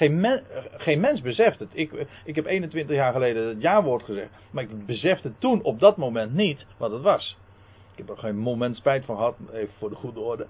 Geen, 0.00 0.42
geen 0.76 1.00
mens 1.00 1.20
beseft 1.20 1.58
het. 1.58 1.68
Ik, 1.72 2.06
ik 2.24 2.34
heb 2.34 2.46
21 2.46 2.96
jaar 2.96 3.12
geleden 3.12 3.48
het 3.48 3.60
jaarwoord 3.60 4.02
gezegd. 4.02 4.30
Maar 4.50 4.62
ik 4.62 4.86
besefte 4.86 5.32
toen 5.38 5.62
op 5.62 5.80
dat 5.80 5.96
moment 5.96 6.34
niet 6.34 6.66
wat 6.76 6.90
het 6.90 7.02
was. 7.02 7.36
Ik 7.92 7.98
heb 7.98 8.08
er 8.08 8.16
geen 8.16 8.38
moment 8.38 8.76
spijt 8.76 9.04
van 9.04 9.16
gehad, 9.16 9.36
even 9.52 9.74
voor 9.78 9.88
de 9.88 9.94
goede 9.94 10.20
orde. 10.20 10.46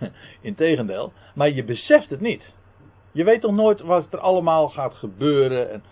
Integendeel. 0.40 1.12
Maar 1.34 1.50
je 1.50 1.64
beseft 1.64 2.10
het 2.10 2.20
niet. 2.20 2.42
Je 3.12 3.24
weet 3.24 3.40
toch 3.40 3.54
nooit 3.54 3.80
wat 3.80 4.12
er 4.12 4.18
allemaal 4.18 4.68
gaat 4.68 4.94
gebeuren. 4.94 5.70
En... 5.70 5.82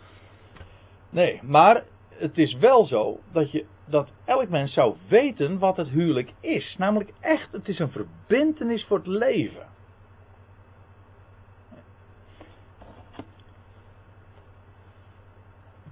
Nee, 1.11 1.41
maar 1.43 1.85
het 2.09 2.39
is 2.39 2.55
wel 2.55 2.85
zo 2.85 3.19
dat, 3.33 3.51
je, 3.51 3.65
dat 3.85 4.09
elk 4.25 4.49
mens 4.49 4.73
zou 4.73 4.97
weten 5.09 5.59
wat 5.59 5.77
het 5.77 5.89
huwelijk 5.89 6.33
is. 6.41 6.77
Namelijk 6.79 7.13
echt, 7.21 7.53
het 7.53 7.69
is 7.69 7.79
een 7.79 7.91
verbintenis 7.91 8.85
voor 8.85 8.97
het 8.97 9.07
leven. 9.07 9.77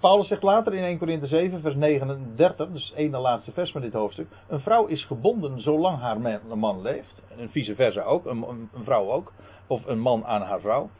Paulus 0.01 0.29
zegt 0.29 0.43
later 0.43 0.75
in 0.75 0.83
1 0.83 0.99
Corinthië 0.99 1.27
7, 1.27 1.61
vers 1.61 1.75
39, 1.75 2.71
dus 2.73 2.93
één 2.93 3.11
de 3.11 3.19
laatste 3.19 3.53
vers 3.53 3.73
van 3.73 3.81
dit 3.81 3.93
hoofdstuk. 3.93 4.27
Een 4.49 4.61
vrouw 4.61 4.87
is 4.87 5.05
gebonden 5.05 5.61
zolang 5.61 5.99
haar 5.99 6.21
man 6.57 6.83
leeft. 6.83 7.23
En 7.37 7.51
vice 7.51 7.75
versa 7.75 8.03
ook, 8.03 8.27
een, 8.27 8.45
een 8.75 8.85
vrouw 8.85 9.11
ook. 9.11 9.33
Of 9.67 9.87
een 9.87 10.01
man 10.01 10.25
aan 10.25 10.43
haar 10.43 10.61
vrouw, 10.61 10.91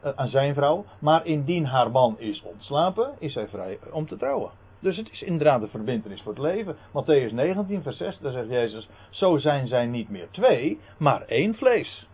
eh, 0.00 0.12
aan 0.14 0.28
zijn 0.28 0.54
vrouw. 0.54 0.84
Maar 0.98 1.26
indien 1.26 1.66
haar 1.66 1.90
man 1.90 2.18
is 2.18 2.42
ontslapen, 2.42 3.12
is 3.18 3.32
zij 3.32 3.48
vrij 3.48 3.78
om 3.92 4.06
te 4.06 4.16
trouwen. 4.16 4.50
Dus 4.80 4.96
het 4.96 5.10
is 5.10 5.22
inderdaad 5.22 5.62
een 5.62 5.68
verbindenis 5.68 6.22
voor 6.22 6.32
het 6.32 6.42
leven. 6.42 6.76
Matthäus 6.76 7.32
19, 7.32 7.82
vers 7.82 7.96
6, 7.96 8.18
daar 8.18 8.32
zegt 8.32 8.48
Jezus: 8.48 8.88
Zo 9.10 9.38
zijn 9.38 9.66
zij 9.66 9.86
niet 9.86 10.08
meer 10.08 10.28
twee, 10.30 10.80
maar 10.98 11.22
één 11.22 11.54
vlees. 11.54 12.08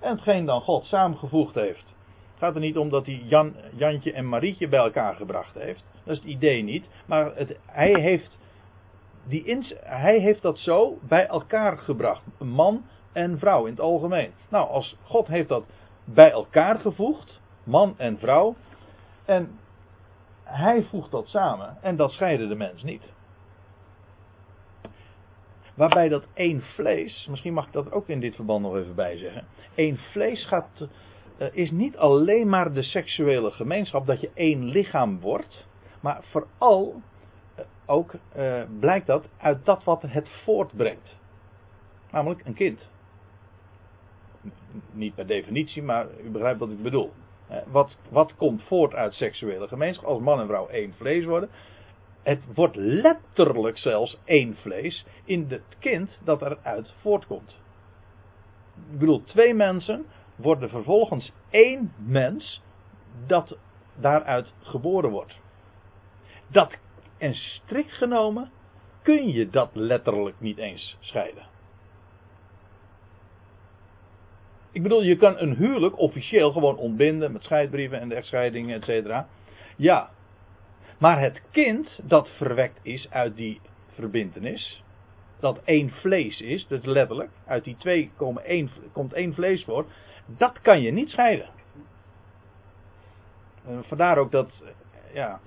En 0.00 0.10
hetgeen 0.10 0.44
dan 0.44 0.60
God 0.60 0.84
samengevoegd 0.84 1.54
heeft, 1.54 1.94
gaat 2.40 2.54
er 2.54 2.60
niet 2.60 2.76
om 2.76 2.88
dat 2.88 3.06
hij 3.06 3.22
Jan, 3.24 3.54
Jantje 3.76 4.12
en 4.12 4.28
Marietje 4.28 4.68
bij 4.68 4.80
elkaar 4.80 5.14
gebracht 5.14 5.54
heeft. 5.54 5.84
Dat 6.04 6.16
is 6.16 6.22
het 6.22 6.30
idee 6.30 6.62
niet. 6.62 6.88
Maar 7.06 7.36
het, 7.36 7.58
hij, 7.66 8.00
heeft 8.00 8.38
die 9.26 9.44
ins, 9.44 9.74
hij 9.82 10.18
heeft 10.18 10.42
dat 10.42 10.58
zo 10.58 10.98
bij 11.02 11.26
elkaar 11.26 11.78
gebracht. 11.78 12.22
Man 12.38 12.84
en 13.12 13.38
vrouw 13.38 13.64
in 13.64 13.70
het 13.70 13.80
algemeen. 13.80 14.32
Nou, 14.48 14.68
als 14.68 14.96
God 15.02 15.26
heeft 15.26 15.48
dat 15.48 15.64
bij 16.04 16.30
elkaar 16.30 16.78
gevoegd, 16.78 17.40
man 17.64 17.94
en 17.96 18.18
vrouw. 18.18 18.56
En 19.24 19.58
hij 20.44 20.82
voegt 20.82 21.10
dat 21.10 21.28
samen 21.28 21.76
en 21.82 21.96
dat 21.96 22.12
scheiden 22.12 22.48
de 22.48 22.54
mens 22.54 22.82
niet. 22.82 23.02
Waarbij 25.74 26.08
dat 26.08 26.26
één 26.34 26.62
vlees, 26.62 27.26
misschien 27.30 27.52
mag 27.52 27.66
ik 27.66 27.72
dat 27.72 27.92
ook 27.92 28.08
in 28.08 28.20
dit 28.20 28.34
verband 28.34 28.62
nog 28.62 28.76
even 28.76 28.94
bij 28.94 29.16
zeggen. 29.16 29.44
Één 29.74 29.96
vlees 29.96 30.46
gaat 30.46 30.88
is 31.52 31.70
niet 31.70 31.96
alleen 31.96 32.48
maar 32.48 32.72
de 32.72 32.82
seksuele 32.82 33.50
gemeenschap, 33.50 34.06
dat 34.06 34.20
je 34.20 34.30
één 34.34 34.64
lichaam 34.64 35.20
wordt, 35.20 35.66
maar 36.00 36.24
vooral 36.24 37.02
uh, 37.58 37.64
ook 37.86 38.12
uh, 38.36 38.62
blijkt 38.80 39.06
dat 39.06 39.28
uit 39.38 39.64
dat 39.64 39.84
wat 39.84 40.02
het 40.02 40.28
voortbrengt. 40.44 41.18
Namelijk 42.10 42.44
een 42.44 42.54
kind. 42.54 42.88
Niet 44.92 45.14
per 45.14 45.26
definitie, 45.26 45.82
maar 45.82 46.06
u 46.24 46.30
begrijpt 46.30 46.58
wat 46.58 46.70
ik 46.70 46.82
bedoel. 46.82 47.12
Wat, 47.66 47.98
wat 48.10 48.34
komt 48.36 48.62
voort 48.62 48.94
uit 48.94 49.12
seksuele 49.12 49.68
gemeenschap? 49.68 50.04
Als 50.04 50.20
man 50.20 50.40
en 50.40 50.46
vrouw 50.46 50.66
één 50.68 50.94
vlees 50.94 51.24
worden. 51.24 51.48
Het 52.22 52.44
wordt 52.54 52.76
letterlijk 52.76 53.78
zelfs 53.78 54.18
één 54.24 54.56
vlees 54.56 55.06
in 55.24 55.46
het 55.48 55.76
kind 55.78 56.18
dat 56.24 56.42
eruit 56.42 56.94
voortkomt. 57.00 57.60
Ik 58.92 58.98
bedoel, 58.98 59.22
twee 59.22 59.54
mensen 59.54 60.06
worden 60.42 60.68
vervolgens 60.68 61.32
één 61.50 61.92
mens 61.96 62.62
dat 63.26 63.58
daaruit 63.96 64.52
geboren 64.60 65.10
wordt. 65.10 65.38
Dat, 66.46 66.72
en 67.18 67.34
strikt 67.34 67.92
genomen 67.92 68.50
kun 69.02 69.28
je 69.28 69.50
dat 69.50 69.70
letterlijk 69.72 70.40
niet 70.40 70.58
eens 70.58 70.96
scheiden. 71.00 71.48
Ik 74.72 74.82
bedoel, 74.82 75.02
je 75.02 75.16
kan 75.16 75.38
een 75.38 75.56
huwelijk 75.56 75.98
officieel 75.98 76.52
gewoon 76.52 76.76
ontbinden 76.76 77.32
met 77.32 77.42
scheidbrieven 77.42 78.00
en 78.00 78.08
de 78.08 78.14
echtscheidingen, 78.14 78.76
et 78.76 78.84
cetera. 78.84 79.28
Ja. 79.76 80.10
Maar 80.98 81.20
het 81.20 81.42
kind 81.50 82.00
dat 82.02 82.28
verwekt 82.28 82.78
is 82.82 83.10
uit 83.10 83.36
die 83.36 83.60
verbintenis, 83.94 84.82
dat 85.40 85.60
één 85.64 85.90
vlees 85.90 86.40
is, 86.40 86.66
dus 86.66 86.84
letterlijk, 86.84 87.30
uit 87.46 87.64
die 87.64 87.76
twee 87.76 88.10
komen 88.16 88.44
één, 88.44 88.70
komt 88.92 89.12
één 89.12 89.34
vlees 89.34 89.64
voor, 89.64 89.86
dat 90.36 90.60
kan 90.60 90.80
je 90.80 90.92
niet 90.92 91.10
scheiden. 91.10 91.48
En 93.66 93.84
vandaar 93.84 94.18
ook 94.18 94.30
dat, 94.30 94.62
ja. 95.14 95.40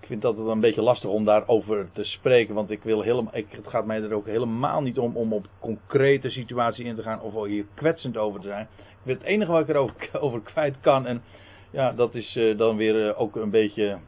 Ik 0.00 0.06
vind 0.10 0.22
dat 0.22 0.36
het 0.36 0.46
een 0.46 0.60
beetje 0.60 0.82
lastig 0.82 1.10
om 1.10 1.24
daarover 1.24 1.88
te 1.92 2.04
spreken, 2.04 2.54
want 2.54 2.70
ik 2.70 2.82
wil 2.82 3.02
helemaal, 3.02 3.36
ik, 3.36 3.46
het 3.50 3.68
gaat 3.68 3.86
mij 3.86 4.02
er 4.02 4.14
ook 4.14 4.26
helemaal 4.26 4.82
niet 4.82 4.98
om 4.98 5.16
om 5.16 5.32
op 5.32 5.46
concrete 5.58 6.30
situatie 6.30 6.84
in 6.84 6.96
te 6.96 7.02
gaan 7.02 7.20
of 7.20 7.44
hier 7.46 7.66
kwetsend 7.74 8.16
over 8.16 8.40
te 8.40 8.46
zijn. 8.46 8.68
Het 9.02 9.22
enige 9.22 9.52
wat 9.52 9.60
ik 9.60 9.68
erover 9.68 10.08
over 10.20 10.40
kwijt 10.40 10.80
kan, 10.80 11.06
en 11.06 11.22
ja, 11.70 11.92
dat 11.92 12.14
is 12.14 12.36
uh, 12.36 12.58
dan 12.58 12.76
weer 12.76 13.16
ook 13.16 13.36
een 13.36 13.50
beetje 13.50 13.98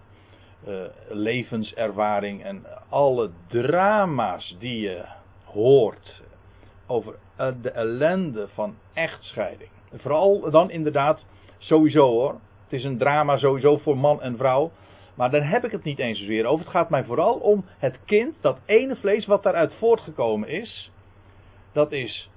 levenservaring 1.09 2.44
en 2.44 2.64
alle 2.88 3.31
drama's 3.49 4.57
die 4.59 4.81
je 4.81 5.05
hoort 5.44 6.22
over 6.87 7.14
eh, 7.37 7.49
de 7.62 7.70
ellende 7.70 8.49
van 8.49 8.77
echtscheiding. 8.92 9.70
Vooral 9.94 10.51
dan 10.51 10.70
inderdaad, 10.70 11.25
sowieso 11.59 12.11
hoor. 12.11 12.33
Het 12.64 12.72
is 12.72 12.85
een 12.85 12.99
drama 12.99 13.37
sowieso 13.37 13.79
voor 13.79 13.99
man 13.99 14.22
en 14.22 14.37
vrouw. 14.37 14.70
Maar 15.14 15.31
daar 15.31 15.51
heb 15.51 15.64
ik 15.64 15.70
het 15.70 15.85
niet 15.85 15.99
eens 15.99 16.18
zozeer 16.18 16.46
over. 16.46 16.64
Het 16.64 16.75
gaat 16.75 16.90
mij 16.90 17.05
vooral 17.05 17.35
om 17.35 17.64
het 17.79 17.99
kind, 18.05 18.35
dat 18.40 18.61
ene 18.64 18.96
vlees 18.96 19.27
wat 19.27 19.42
daaruit 19.42 19.75
voortgekomen 19.75 20.49
is. 20.49 20.90
Dat 21.72 21.92
is 21.92 22.31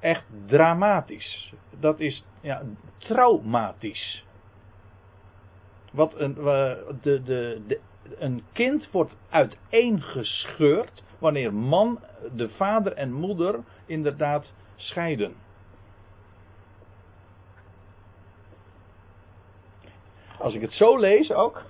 echt 0.00 0.24
dramatisch. 0.46 1.52
Dat 1.80 2.00
is 2.00 2.24
ja, 2.40 2.62
traumatisch. 2.98 4.24
Wat 5.92 6.14
een, 6.16 6.34
de, 6.34 7.22
de, 7.22 7.62
de, 7.66 7.80
een 8.18 8.42
kind 8.52 8.90
wordt 8.90 9.16
uiteengescheurd 9.28 11.02
wanneer 11.18 11.54
man, 11.54 12.00
de 12.32 12.48
vader 12.48 12.92
en 12.92 13.12
moeder 13.12 13.60
inderdaad 13.86 14.52
scheiden. 14.76 15.34
Als 20.38 20.54
ik 20.54 20.60
het 20.60 20.72
zo 20.72 20.98
lees 20.98 21.32
ook, 21.32 21.62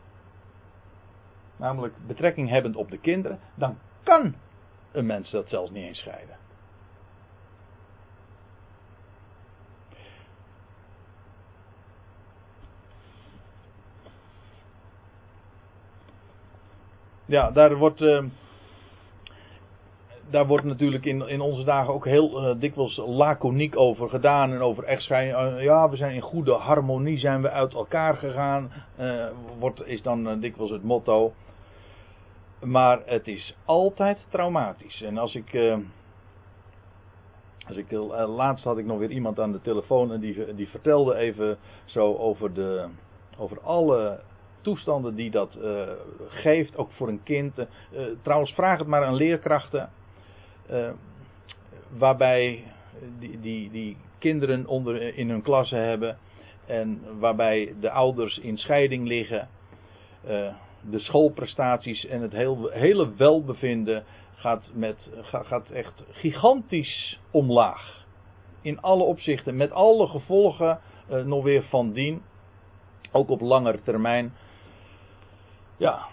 namelijk 1.57 1.95
betrekking 2.07 2.49
hebbend 2.49 2.77
op 2.77 2.91
de 2.91 2.99
kinderen, 2.99 3.39
dan 3.55 3.79
kan 4.03 4.35
een 4.93 5.07
mens 5.07 5.31
dat 5.31 5.49
zelfs 5.49 5.71
niet 5.71 5.85
eens 5.85 5.99
scheiden. 5.99 6.37
Ja, 17.25 17.51
daar 17.51 17.77
wordt. 17.77 18.01
Uh, 18.01 18.25
daar 20.31 20.47
wordt 20.47 20.65
natuurlijk 20.65 21.05
in, 21.05 21.29
in 21.29 21.41
onze 21.41 21.65
dagen 21.65 21.95
ook 21.95 22.05
heel 22.05 22.51
uh, 22.51 22.61
dikwijls 22.61 22.97
laconiek 23.07 23.77
over 23.79 24.09
gedaan 24.09 24.53
en 24.53 24.61
over 24.61 24.85
echtscheiding. 24.85 25.57
Uh, 25.57 25.63
ja, 25.63 25.89
we 25.89 25.97
zijn 25.97 26.15
in 26.15 26.21
goede 26.21 26.53
harmonie, 26.53 27.19
zijn 27.19 27.43
we 27.43 27.51
uit 27.51 27.75
elkaar 27.75 28.17
gegaan, 28.17 28.73
uh, 29.01 29.27
wordt, 29.59 29.87
is 29.87 30.03
dan 30.03 30.41
dikwijls 30.41 30.71
het 30.71 30.83
motto. 30.83 31.33
Maar 32.61 33.01
het 33.05 33.27
is 33.27 33.57
altijd 33.65 34.19
traumatisch. 34.29 35.03
En 35.03 35.19
als 35.19 35.35
ik. 35.35 35.79
als 37.69 37.77
ik 37.77 37.91
laatst 38.27 38.65
had 38.65 38.79
ik 38.79 38.85
nog 38.85 38.99
weer 38.99 39.11
iemand 39.11 39.41
aan 39.41 39.53
de 39.53 39.61
telefoon 39.61 40.13
en 40.13 40.21
die, 40.21 40.55
die 40.55 40.69
vertelde 40.69 41.15
even 41.15 41.59
zo 41.85 42.15
over, 42.15 42.55
de, 42.55 42.87
over 43.39 43.61
alle 43.61 44.21
toestanden 44.61 45.15
die 45.15 45.31
dat 45.31 45.59
geeft, 46.29 46.77
ook 46.77 46.93
voor 46.93 47.09
een 47.09 47.23
kind. 47.23 47.55
trouwens, 48.23 48.53
vraag 48.53 48.79
het 48.79 48.89
maar 48.89 49.05
aan 49.05 49.15
leerkrachten 49.15 49.91
uh, 50.71 50.91
waarbij 51.99 52.65
die, 53.19 53.41
die, 53.41 53.71
die 53.71 53.97
kinderen 54.19 54.67
onder, 54.67 55.17
in 55.17 55.31
hun 55.31 55.43
klasse 55.43 55.77
hebben 55.77 56.19
en 56.67 57.01
waarbij 57.19 57.75
de 57.81 57.91
ouders 57.91 58.39
in 58.39 58.59
scheiding 58.59 59.07
liggen. 59.07 59.49
Uh, 60.29 60.55
de 60.91 60.99
schoolprestaties 60.99 62.07
en 62.07 62.23
het 62.23 62.33
heel, 62.33 62.69
hele 62.69 63.15
welbevinden 63.15 64.05
gaat, 64.35 64.71
met, 64.75 65.11
gaat 65.23 65.71
echt 65.71 66.05
gigantisch 66.11 67.21
omlaag. 67.31 68.07
In 68.61 68.81
alle 68.81 69.03
opzichten, 69.03 69.57
met 69.57 69.71
alle 69.71 70.07
gevolgen 70.07 70.81
uh, 71.11 71.25
nog 71.25 71.45
weer 71.45 71.63
van 71.63 71.93
dien. 71.93 72.23
Ook 73.13 73.29
op 73.29 73.41
langere 73.41 73.83
termijn. 73.83 74.33
Ja. 75.77 76.07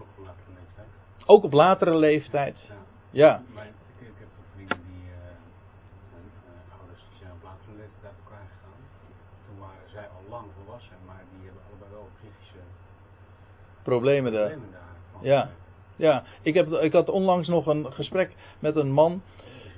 Ook 0.00 0.06
op 0.18 0.24
latere 0.24 0.50
leeftijd. 0.58 0.86
Ook 1.26 1.44
op 1.44 1.52
latere 1.52 1.96
leeftijd. 1.96 2.56
Ja. 2.68 2.74
Ja. 3.16 3.42
Maar 3.54 3.66
ik, 3.66 4.06
heb 4.18 4.28
vrienden 4.54 4.76
die, 4.86 5.04
uh, 5.08 6.78
ouders 6.78 7.00
die 7.08 7.18
zijn 7.18 7.32
op 7.32 7.42
latere 7.42 7.76
leeftijd 7.76 8.04
uit 8.04 8.18
elkaar 8.24 8.46
gegaan. 8.52 8.80
Toen 9.46 9.58
waren 9.58 9.90
zij 9.90 10.06
al 10.16 10.24
lang 10.28 10.46
volwassen, 10.56 10.96
maar 11.06 11.22
die 11.32 11.44
hebben 11.44 11.62
allebei 11.68 11.90
wel 11.90 12.08
psychische 12.18 12.62
Problemen 13.82 14.32
daar. 14.32 14.50
problemen. 14.50 14.78
Ja. 15.22 15.50
Ja, 15.96 16.24
ik, 16.42 16.54
heb, 16.54 16.72
ik 16.72 16.92
had 16.92 17.08
onlangs 17.08 17.48
nog 17.48 17.66
een 17.66 17.92
gesprek 17.92 18.34
met 18.58 18.76
een 18.76 18.90
man. 18.90 19.22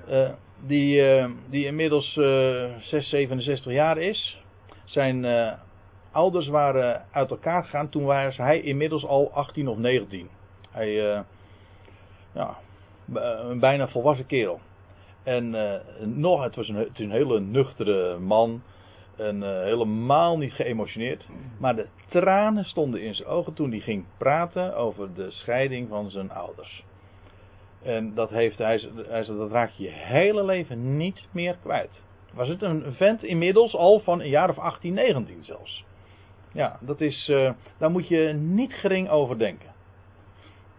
Uh, 0.09 0.31
die, 0.61 1.18
uh, 1.18 1.31
die 1.46 1.66
inmiddels 1.66 2.16
uh, 2.16 2.77
6, 2.81 3.09
67 3.09 3.72
jaar 3.72 3.98
is. 3.98 4.42
Zijn 4.85 5.27
ouders 6.11 6.48
waren 6.48 7.07
uit 7.11 7.31
elkaar 7.31 7.62
gegaan. 7.64 7.88
Toen 7.88 8.05
was 8.05 8.37
hij 8.37 8.61
inmiddels 8.61 9.05
al 9.07 9.33
18 9.33 9.68
of 9.68 9.77
19. 9.77 10.29
Hij, 10.70 10.92
ja, 12.33 12.59
een 13.14 13.59
bijna 13.59 13.88
volwassen 13.88 14.27
kerel. 14.27 14.61
En 15.23 15.57
nog, 16.01 16.42
het 16.42 16.55
was 16.55 16.68
een, 16.68 16.75
het 16.75 16.99
is 16.99 17.05
een 17.05 17.11
hele 17.11 17.40
nuchtere 17.40 18.18
man. 18.18 18.62
En 19.16 19.62
helemaal 19.64 20.38
niet 20.38 20.53
geëmotioneerd. 20.53 21.27
Maar 21.59 21.77
de 21.77 21.87
tranen 22.09 22.64
stonden 22.64 23.03
in 23.03 23.14
zijn 23.14 23.29
ogen 23.29 23.55
toen 23.55 23.71
hij 23.71 23.81
ging 23.81 24.05
praten 24.16 24.77
over 24.77 25.14
de 25.14 25.31
scheiding 25.31 25.88
van 25.88 26.11
zijn 26.11 26.31
ouders. 26.31 26.85
En 27.83 28.14
dat, 28.14 28.31
heeft, 28.31 28.59
hij, 28.59 28.81
hij 29.09 29.25
zei, 29.25 29.38
dat 29.38 29.51
raak 29.51 29.71
je 29.71 29.83
je 29.83 29.90
hele 29.92 30.44
leven 30.44 30.97
niet 30.97 31.27
meer 31.31 31.57
kwijt. 31.62 31.90
Was 32.33 32.49
het 32.49 32.62
een 32.62 32.92
vent 32.92 33.25
inmiddels 33.25 33.75
al 33.75 34.01
van 34.01 34.21
een 34.21 34.29
jaar 34.29 34.49
of 34.49 34.59
18, 34.59 34.94
19 34.94 35.44
zelfs. 35.44 35.85
Ja, 36.53 36.79
dat 36.81 37.01
is, 37.01 37.33
daar 37.79 37.90
moet 37.90 38.09
je 38.09 38.33
niet 38.33 38.73
gering 38.73 39.09
over 39.09 39.38
denken. 39.38 39.68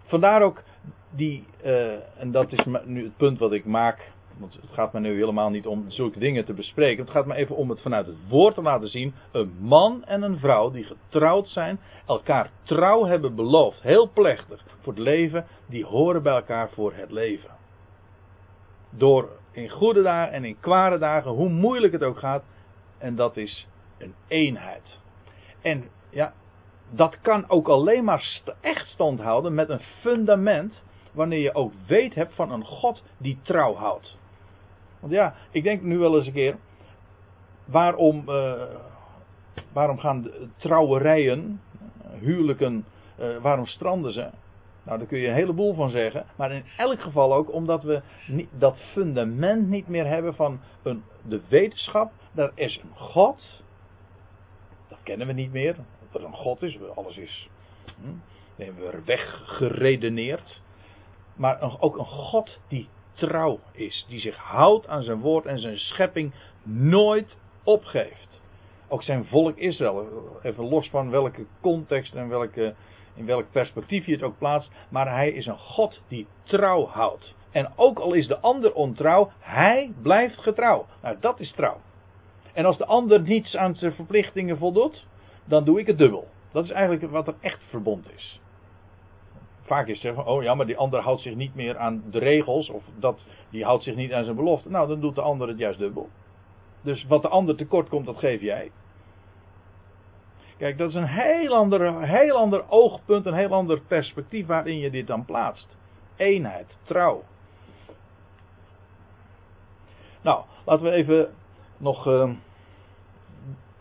Vandaar 0.06 0.42
ook 0.42 0.64
die, 1.10 1.46
uh, 1.66 1.92
en 2.22 2.32
dat 2.32 2.52
is 2.52 2.60
nu 2.86 3.04
het 3.04 3.18
punt 3.18 3.40
wat 3.40 3.52
ik 3.52 3.66
maak 3.66 4.12
want 4.40 4.54
het 4.54 4.72
gaat 4.72 4.94
me 4.94 5.00
nu 5.00 5.14
helemaal 5.14 5.50
niet 5.50 5.68
om 5.68 5.86
zulke 5.88 6.20
dingen 6.20 6.46
te 6.46 6.54
bespreken. 6.54 7.04
Het 7.04 7.14
gaat 7.14 7.26
me 7.26 7.36
even 7.36 7.56
om 7.56 7.70
het 7.70 7.82
vanuit 7.82 8.06
het 8.06 8.28
woord 8.28 8.56
te 8.56 8.62
laten 8.62 8.88
zien. 8.88 9.14
Een 9.32 9.54
man 9.60 10.06
en 10.06 10.22
een 10.22 10.38
vrouw 10.38 10.72
die 10.72 10.84
getrouwd 10.84 11.48
zijn, 11.48 11.80
elkaar 12.06 12.50
trouw 12.64 13.06
hebben 13.06 13.36
beloofd, 13.36 13.82
heel 13.82 14.10
plechtig 14.14 14.64
voor 14.82 14.94
het 14.94 15.02
leven, 15.02 15.46
die 15.66 15.86
horen 15.86 16.24
bij 16.24 16.34
elkaar 16.34 16.70
voor 16.70 16.94
het 16.94 17.12
leven. 17.12 17.50
Door 18.90 19.30
in 19.52 19.70
goede 19.70 20.02
dagen 20.02 20.34
en 20.34 20.46
in 20.46 20.60
kwade 20.60 20.98
dagen, 20.98 21.32
hoe 21.32 21.50
moeilijk 21.50 21.94
het 21.94 22.04
ook 22.04 22.20
gaat, 22.20 22.44
en 22.98 23.16
dat 23.16 23.38
is 23.38 23.68
een 23.98 24.14
eenheid. 24.28 25.00
En 25.62 25.84
ja, 26.10 26.34
dat 26.90 27.22
kan 27.22 27.50
ook 27.50 27.68
alleen 27.68 28.04
maar 28.04 28.42
echt 28.62 28.88
stand 28.88 29.20
houden 29.20 29.54
met 29.54 29.70
een 29.70 29.82
fundament 30.02 30.74
wanneer 31.12 31.40
je 31.40 31.54
ook 31.54 31.74
weet 31.88 32.16
hebt 32.16 32.36
van 32.36 32.52
een 32.52 32.66
God 32.66 33.04
die 33.18 33.40
trouw 33.42 33.76
houdt. 33.76 34.18
Want 35.00 35.14
ja, 35.14 35.36
ik 35.52 35.64
denk 35.64 35.82
nu 35.82 35.98
wel 35.98 36.18
eens 36.18 36.28
een 36.28 36.34
keer, 36.34 36.56
waarom, 37.66 38.24
uh, 38.30 38.64
waarom 39.74 40.00
gaan 40.00 40.32
trouwerijen, 40.56 41.62
huwelijken, 42.20 42.86
uh, 43.20 43.38
waarom 43.38 43.66
stranden 43.66 44.14
ze? 44.14 44.30
Nou, 44.84 44.98
daar 44.98 45.08
kun 45.08 45.20
je 45.20 45.28
een 45.28 45.34
heleboel 45.34 45.74
van 45.74 45.90
zeggen. 45.90 46.26
Maar 46.36 46.52
in 46.52 46.64
elk 46.78 47.02
geval 47.02 47.34
ook 47.34 47.54
omdat 47.54 47.84
we 47.84 48.02
dat 48.58 48.78
fundament 48.92 49.68
niet 49.68 49.88
meer 49.88 50.08
hebben 50.08 50.36
van 50.36 50.60
een, 50.84 51.04
de 51.28 51.42
wetenschap. 51.48 52.12
Er 52.36 52.52
is 52.56 52.80
een 52.84 52.96
God. 52.96 53.64
Dat 54.88 55.00
kennen 55.04 55.28
we 55.28 55.34
niet 55.34 55.52
meer. 55.52 55.76
Dat 55.76 56.22
er 56.22 56.28
een 56.28 56.34
God 56.34 56.62
is. 56.62 56.78
Alles 56.96 57.18
is. 57.18 57.50
Hm, 58.02 58.14
hebben 58.56 58.92
we 58.92 59.02
weggeredeneerd. 59.06 60.62
Maar 61.40 61.78
ook 61.80 61.98
een 61.98 62.06
God 62.06 62.60
die 62.68 62.88
trouw 63.14 63.60
is. 63.72 64.06
Die 64.08 64.20
zich 64.20 64.38
houdt 64.38 64.88
aan 64.88 65.04
zijn 65.04 65.20
woord 65.20 65.46
en 65.46 65.60
zijn 65.60 65.80
schepping 65.80 66.34
nooit 66.64 67.38
opgeeft. 67.64 68.42
Ook 68.88 69.04
zijn 69.04 69.26
volk 69.26 69.58
Israël. 69.58 70.08
Even 70.44 70.70
los 70.70 70.90
van 70.90 71.10
welke 71.10 71.46
context 71.62 72.16
en 72.16 72.30
welke, 72.30 72.76
in 73.16 73.26
welk 73.26 73.52
perspectief 73.52 74.06
je 74.06 74.12
het 74.12 74.24
ook 74.24 74.38
plaatst. 74.38 74.72
Maar 74.90 75.12
hij 75.12 75.32
is 75.32 75.46
een 75.46 75.58
God 75.58 76.02
die 76.08 76.28
trouw 76.44 76.88
houdt. 76.88 77.36
En 77.52 77.72
ook 77.76 78.00
al 78.00 78.14
is 78.14 78.28
de 78.28 78.40
ander 78.40 78.74
ontrouw, 78.74 79.32
hij 79.40 79.92
blijft 80.02 80.38
getrouw. 80.38 80.86
Nou, 81.02 81.18
dat 81.20 81.40
is 81.40 81.52
trouw. 81.52 81.78
En 82.54 82.66
als 82.66 82.78
de 82.78 82.86
ander 82.86 83.22
niets 83.22 83.56
aan 83.56 83.76
zijn 83.76 83.94
verplichtingen 83.94 84.58
voldoet, 84.58 85.06
dan 85.46 85.64
doe 85.64 85.80
ik 85.80 85.88
het 85.88 85.98
dubbel. 85.98 86.28
Dat 86.52 86.64
is 86.64 86.72
eigenlijk 86.72 87.12
wat 87.12 87.28
er 87.28 87.36
echt 87.42 87.64
verbond 87.70 88.12
is 88.16 88.40
vaak 89.70 89.88
is 89.88 90.02
zeggen, 90.02 90.26
oh 90.26 90.44
ja, 90.44 90.56
maar 90.56 90.66
die 90.66 90.78
ander 90.78 91.00
houdt 91.00 91.22
zich 91.22 91.36
niet 91.36 91.56
meer 91.56 91.78
aan 91.78 92.04
de 92.12 92.20
regels, 92.20 92.70
of 92.70 92.84
dat, 92.96 93.26
die 93.50 93.64
houdt 93.64 93.84
zich 93.84 93.96
niet 93.96 94.14
aan 94.14 94.24
zijn 94.24 94.36
belofte. 94.36 94.70
Nou, 94.70 94.88
dan 94.88 95.00
doet 95.00 95.16
de 95.16 95.22
ander 95.22 95.48
het 95.48 95.58
juist 95.58 95.80
dubbel. 95.80 96.10
Dus 96.82 97.06
wat 97.08 97.22
de 97.22 97.28
ander 97.28 97.56
tekort 97.56 97.90
komt, 97.90 98.06
dat 98.06 98.18
geef 98.18 98.42
jij. 98.42 98.72
Kijk, 100.58 100.78
dat 100.78 100.90
is 100.90 100.96
een 100.96 101.08
heel 101.08 101.56
ander, 101.56 102.02
heel 102.02 102.36
ander 102.36 102.64
oogpunt, 102.70 103.26
een 103.26 103.34
heel 103.34 103.54
ander 103.54 103.82
perspectief 103.82 104.46
waarin 104.46 104.78
je 104.78 104.90
dit 104.90 105.08
dan 105.08 105.26
plaatst. 105.26 105.78
Eenheid, 106.16 106.78
trouw. 106.84 107.24
Nou, 110.22 110.44
laten 110.66 110.86
we 110.86 110.92
even 110.92 111.34
nog 111.78 112.08
uh, 112.08 112.30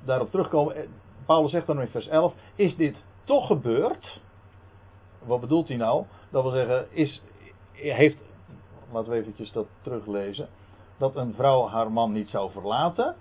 daarop 0.05 0.31
terugkomen. 0.31 0.89
Paulus 1.27 1.51
zegt 1.51 1.67
dan 1.67 1.81
in 1.81 1.89
vers 1.89 2.09
11: 2.09 2.35
Is 2.55 2.77
dit 2.77 2.97
toch 3.25 3.47
gebeurd? 3.47 4.21
Wat 5.25 5.41
bedoelt 5.41 5.69
hij 5.69 5.77
nou? 5.77 6.05
Dat 6.31 6.43
wil 6.43 6.53
zeggen, 6.53 6.87
is, 6.91 7.23
heeft, 7.73 8.17
laten 8.93 9.11
we 9.11 9.17
eventjes 9.17 9.53
dat 9.53 9.67
teruglezen, 9.83 10.49
dat 10.99 11.17
een 11.17 11.35
vrouw 11.35 11.69
haar 11.69 11.93
man 11.93 12.13
niet 12.13 12.29
zou 12.29 12.51
verlaten. 12.51 13.17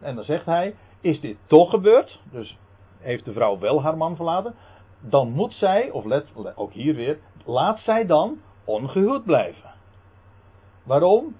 En 0.00 0.14
dan 0.14 0.24
zegt 0.24 0.46
hij, 0.46 0.74
is 1.00 1.20
dit 1.20 1.36
toch 1.46 1.70
gebeurd? 1.70 2.20
Dus 2.30 2.58
heeft 2.98 3.24
de 3.24 3.32
vrouw 3.32 3.58
wel 3.58 3.82
haar 3.82 3.96
man 3.96 4.16
verlaten? 4.16 4.54
Dan 5.00 5.30
moet 5.30 5.52
zij, 5.52 5.90
of 5.90 6.04
let, 6.04 6.26
ook 6.54 6.72
hier 6.72 6.94
weer, 6.94 7.18
laat 7.44 7.78
zij 7.80 8.06
dan 8.06 8.38
ongehuwd 8.64 9.24
blijven. 9.24 9.70
Waarom? 10.82 11.36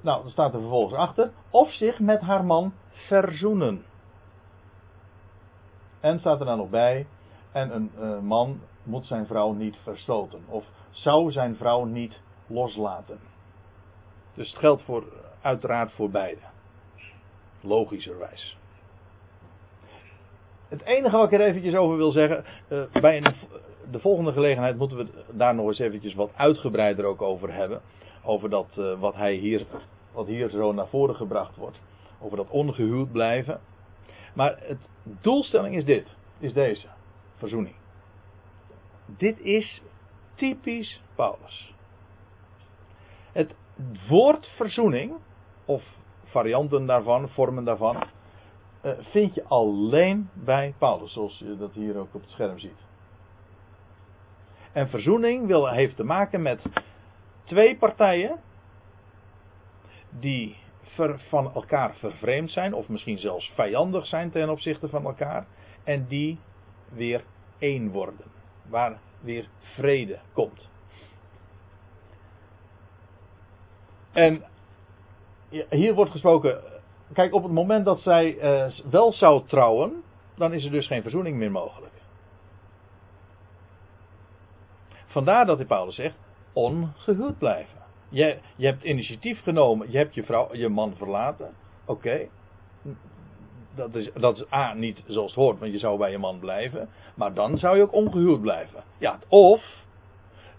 Nou, 0.00 0.22
dan 0.22 0.30
staat 0.30 0.54
er 0.54 0.60
vervolgens 0.60 0.94
achter, 0.94 1.32
of 1.50 1.72
zich 1.72 1.98
met 1.98 2.20
haar 2.20 2.44
man 2.44 2.72
verzoenen. 2.90 3.84
En 6.00 6.18
staat 6.18 6.40
er 6.40 6.46
dan 6.46 6.58
nog 6.58 6.70
bij, 6.70 7.06
en 7.52 7.74
een 7.74 7.90
uh, 7.98 8.20
man 8.20 8.60
moet 8.88 9.06
zijn 9.06 9.26
vrouw 9.26 9.52
niet 9.52 9.76
verstoten. 9.82 10.40
Of 10.48 10.64
zou 10.90 11.32
zijn 11.32 11.56
vrouw 11.56 11.84
niet 11.84 12.20
loslaten. 12.46 13.18
Dus 14.34 14.50
het 14.50 14.58
geldt 14.58 14.82
voor, 14.82 15.04
uiteraard 15.40 15.92
voor 15.92 16.10
beide. 16.10 16.40
Logischerwijs. 17.60 18.56
Het 20.68 20.82
enige 20.82 21.16
wat 21.16 21.32
ik 21.32 21.40
er 21.40 21.46
eventjes 21.46 21.74
over 21.74 21.96
wil 21.96 22.10
zeggen. 22.10 22.44
Uh, 22.68 22.82
bij 23.00 23.34
de 23.90 23.98
volgende 23.98 24.32
gelegenheid 24.32 24.78
moeten 24.78 24.96
we 24.96 25.06
daar 25.32 25.54
nog 25.54 25.66
eens 25.66 25.78
eventjes 25.78 26.14
wat 26.14 26.30
uitgebreider 26.36 27.04
ook 27.04 27.22
over 27.22 27.54
hebben. 27.54 27.80
Over 28.24 28.50
dat 28.50 28.68
uh, 28.78 29.00
wat, 29.00 29.14
hij 29.14 29.34
hier, 29.34 29.66
wat 30.12 30.26
hier 30.26 30.50
zo 30.50 30.72
naar 30.72 30.88
voren 30.88 31.14
gebracht 31.14 31.56
wordt. 31.56 31.78
Over 32.20 32.36
dat 32.36 32.50
ongehuwd 32.50 33.12
blijven. 33.12 33.60
Maar 34.34 34.58
het 34.60 34.78
doelstelling 35.20 35.76
is 35.76 35.84
dit. 35.84 36.06
Is 36.38 36.52
deze. 36.52 36.86
Verzoening. 37.36 37.74
Dit 39.16 39.40
is 39.40 39.82
typisch 40.34 41.02
Paulus. 41.14 41.74
Het 43.32 43.54
woord 44.08 44.46
verzoening, 44.56 45.16
of 45.64 45.82
varianten 46.24 46.86
daarvan, 46.86 47.28
vormen 47.28 47.64
daarvan, 47.64 47.96
uh, 48.82 48.92
vind 48.98 49.34
je 49.34 49.44
alleen 49.44 50.30
bij 50.32 50.74
Paulus, 50.78 51.12
zoals 51.12 51.38
je 51.38 51.56
dat 51.56 51.72
hier 51.72 51.96
ook 51.96 52.14
op 52.14 52.20
het 52.20 52.30
scherm 52.30 52.58
ziet. 52.58 52.86
En 54.72 54.88
verzoening 54.88 55.46
wil, 55.46 55.68
heeft 55.68 55.96
te 55.96 56.04
maken 56.04 56.42
met 56.42 56.62
twee 57.44 57.76
partijen 57.76 58.40
die 60.10 60.56
ver, 60.82 61.20
van 61.28 61.54
elkaar 61.54 61.94
vervreemd 61.94 62.50
zijn, 62.50 62.74
of 62.74 62.88
misschien 62.88 63.18
zelfs 63.18 63.52
vijandig 63.54 64.06
zijn 64.06 64.30
ten 64.30 64.48
opzichte 64.48 64.88
van 64.88 65.04
elkaar, 65.04 65.46
en 65.84 66.06
die 66.06 66.38
weer 66.92 67.24
één 67.58 67.90
worden, 67.90 68.37
waar 68.68 68.98
weer 69.20 69.48
vrede 69.60 70.18
komt. 70.32 70.68
En 74.12 74.44
hier 75.70 75.94
wordt 75.94 76.10
gesproken, 76.10 76.62
kijk 77.12 77.34
op 77.34 77.42
het 77.42 77.52
moment 77.52 77.84
dat 77.84 78.00
zij 78.00 78.34
uh, 78.34 78.72
wel 78.90 79.12
zou 79.12 79.46
trouwen, 79.46 80.02
dan 80.36 80.52
is 80.52 80.64
er 80.64 80.70
dus 80.70 80.86
geen 80.86 81.02
verzoening 81.02 81.36
meer 81.36 81.50
mogelijk. 81.50 81.92
Vandaar 85.06 85.46
dat 85.46 85.56
hij 85.56 85.66
Paulus 85.66 85.94
zegt, 85.94 86.16
ongehuwd 86.52 87.38
blijven. 87.38 87.78
Je, 88.08 88.38
je 88.56 88.66
hebt 88.66 88.82
initiatief 88.82 89.42
genomen, 89.42 89.90
je 89.90 89.98
hebt 89.98 90.14
je, 90.14 90.24
vrouw, 90.24 90.54
je 90.54 90.68
man 90.68 90.94
verlaten. 90.96 91.54
Oké. 91.86 92.28
Dat, 93.78 93.94
is, 93.94 94.10
dat 94.14 94.36
is 94.36 94.52
A, 94.52 94.74
niet 94.74 95.02
zoals 95.06 95.34
het 95.34 95.44
hoort, 95.44 95.58
want 95.58 95.72
je 95.72 95.78
zou 95.78 95.98
bij 95.98 96.10
je 96.10 96.18
man 96.18 96.38
blijven. 96.38 96.88
Maar 97.14 97.34
dan 97.34 97.58
zou 97.58 97.76
je 97.76 97.82
ook 97.82 97.92
ongehuwd 97.92 98.40
blijven. 98.40 98.82
Ja, 98.98 99.18
of 99.28 99.62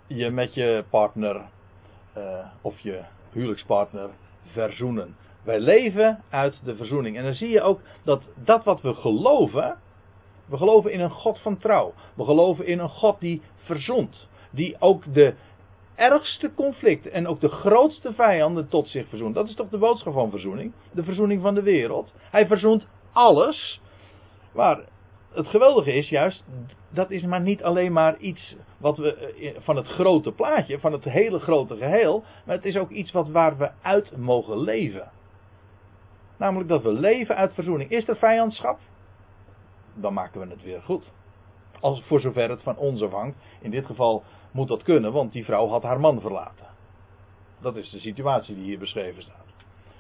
je 0.08 0.30
met 0.30 0.54
je 0.54 0.84
partner 0.90 1.42
uh, 2.18 2.46
of 2.62 2.80
je 2.80 3.02
huwelijkspartner 3.32 4.10
verzoenen. 4.46 5.16
Wij 5.44 5.60
leven 5.60 6.24
uit 6.30 6.60
de 6.64 6.76
verzoening. 6.76 7.18
En 7.18 7.24
dan 7.24 7.34
zie 7.34 7.50
je 7.50 7.62
ook 7.62 7.80
dat 8.04 8.24
dat 8.36 8.64
wat 8.64 8.82
we 8.82 8.94
geloven. 8.94 9.78
We 10.46 10.58
geloven 10.58 10.92
in 10.92 11.00
een 11.00 11.12
God 11.12 11.40
van 11.40 11.58
trouw. 11.58 11.94
We 12.14 12.24
geloven 12.24 12.66
in 12.66 12.80
een 12.80 12.90
God 12.90 13.20
die 13.20 13.42
verzoent. 13.56 14.28
Die 14.52 14.76
ook 14.80 15.14
de 15.14 15.34
ergste 15.96 16.54
conflicten 16.54 17.12
en 17.12 17.28
ook 17.28 17.40
de 17.40 17.50
grootste 17.50 18.14
vijanden 18.14 18.68
tot 18.68 18.88
zich 18.88 19.08
verzoent. 19.08 19.36
Dat 19.36 19.48
is 19.48 19.56
toch 19.56 19.70
de 19.70 19.78
boodschap 19.78 20.14
van 20.14 20.30
verzoening? 20.30 20.74
De 20.92 21.04
verzoening 21.04 21.42
van 21.42 21.54
de 21.54 21.62
wereld. 21.62 22.14
Hij 22.32 22.48
verzoent 22.48 22.88
alles. 23.12 23.82
Maar 24.54 24.80
het 25.34 25.48
geweldige 25.48 25.94
is 25.94 26.10
juist, 26.10 26.44
dat 26.90 27.12
is 27.12 27.24
maar 27.24 27.42
niet 27.42 27.64
alleen 27.64 27.94
maar 27.94 28.18
iets 28.18 28.56
wat 28.78 28.98
we 28.98 29.16
eh, 29.16 29.56
van 29.60 29.76
het 29.76 29.88
grote 29.88 30.32
plaatje, 30.32 30.80
van 30.80 30.92
het 30.92 31.04
hele 31.04 31.40
grote 31.40 31.76
geheel, 31.76 32.24
maar 32.46 32.56
het 32.56 32.66
is 32.66 32.78
ook 32.78 32.90
iets 32.90 33.12
wat 33.12 33.30
waar 33.30 33.58
we 33.58 33.72
uit 33.82 34.18
mogen 34.18 34.60
leven. 34.60 35.12
Namelijk 36.38 36.70
dat 36.70 36.82
we 36.82 36.94
leven 36.94 37.36
uit 37.36 37.54
verzoening. 37.54 37.90
Is 37.90 38.08
er 38.08 38.18
vijandschap? 38.18 38.80
Dan 39.94 40.14
maken 40.14 40.42
we 40.42 40.48
het 40.48 40.64
weer 40.64 40.82
goed. 40.82 41.12
Als 41.80 42.04
voor 42.04 42.20
zover 42.20 42.50
het 42.50 42.62
van 42.62 42.78
ons 42.78 43.02
afhangt. 43.02 43.38
In 43.62 43.72
dit 43.72 43.86
geval 43.86 44.24
moet 44.52 44.68
dat 44.68 44.84
kunnen, 44.84 45.12
want 45.12 45.32
die 45.32 45.46
vrouw 45.46 45.68
had 45.68 45.84
haar 45.84 46.00
man 46.00 46.22
verlaten. 46.22 46.68
Dat 47.62 47.76
is 47.76 47.90
de 47.90 48.00
situatie 48.00 48.56
die 48.56 48.64
hier 48.64 48.80
beschreven 48.80 49.22
staat. 49.22 49.49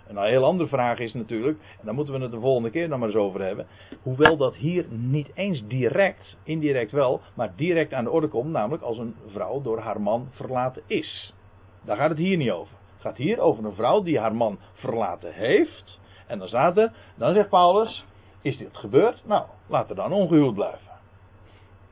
En 0.09 0.17
een 0.17 0.27
heel 0.27 0.45
andere 0.45 0.69
vraag 0.69 0.99
is 0.99 1.13
natuurlijk, 1.13 1.59
en 1.79 1.85
daar 1.85 1.93
moeten 1.93 2.13
we 2.13 2.19
het 2.19 2.31
de 2.31 2.39
volgende 2.39 2.69
keer 2.69 2.89
nog 2.89 2.99
maar 2.99 3.07
eens 3.07 3.17
over 3.17 3.41
hebben. 3.41 3.67
Hoewel 4.01 4.37
dat 4.37 4.55
hier 4.55 4.85
niet 4.89 5.31
eens 5.33 5.67
direct, 5.67 6.37
indirect 6.43 6.91
wel, 6.91 7.21
maar 7.33 7.53
direct 7.55 7.93
aan 7.93 8.03
de 8.03 8.09
orde 8.09 8.27
komt, 8.27 8.51
namelijk 8.51 8.83
als 8.83 8.97
een 8.97 9.15
vrouw 9.27 9.61
door 9.61 9.79
haar 9.79 10.01
man 10.01 10.27
verlaten 10.31 10.81
is. 10.87 11.33
Daar 11.81 11.97
gaat 11.97 12.09
het 12.09 12.17
hier 12.17 12.37
niet 12.37 12.51
over. 12.51 12.73
Het 12.93 13.01
gaat 13.01 13.17
hier 13.17 13.39
over 13.39 13.65
een 13.65 13.73
vrouw 13.73 14.01
die 14.01 14.19
haar 14.19 14.35
man 14.35 14.59
verlaten 14.73 15.33
heeft. 15.33 15.99
En 16.27 16.39
dan 16.39 16.47
staat 16.47 16.77
er, 16.77 16.91
dan 17.15 17.33
zegt 17.33 17.49
Paulus, 17.49 18.05
is 18.41 18.57
dit 18.57 18.77
gebeurd? 18.77 19.21
Nou, 19.25 19.45
laat 19.67 19.89
er 19.89 19.95
dan 19.95 20.11
ongehuwd 20.11 20.53
blijven. 20.53 20.91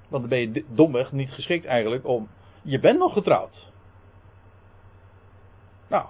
Want 0.08 0.22
dan 0.22 0.30
ben 0.30 0.40
je 0.40 0.66
domweg 0.70 1.12
niet 1.12 1.32
geschikt 1.32 1.66
eigenlijk 1.66 2.06
om. 2.06 2.28
Je 2.62 2.80
bent 2.80 3.00
nog 3.00 3.14
getrouwd. 3.14 3.72
Nou, 5.88 6.06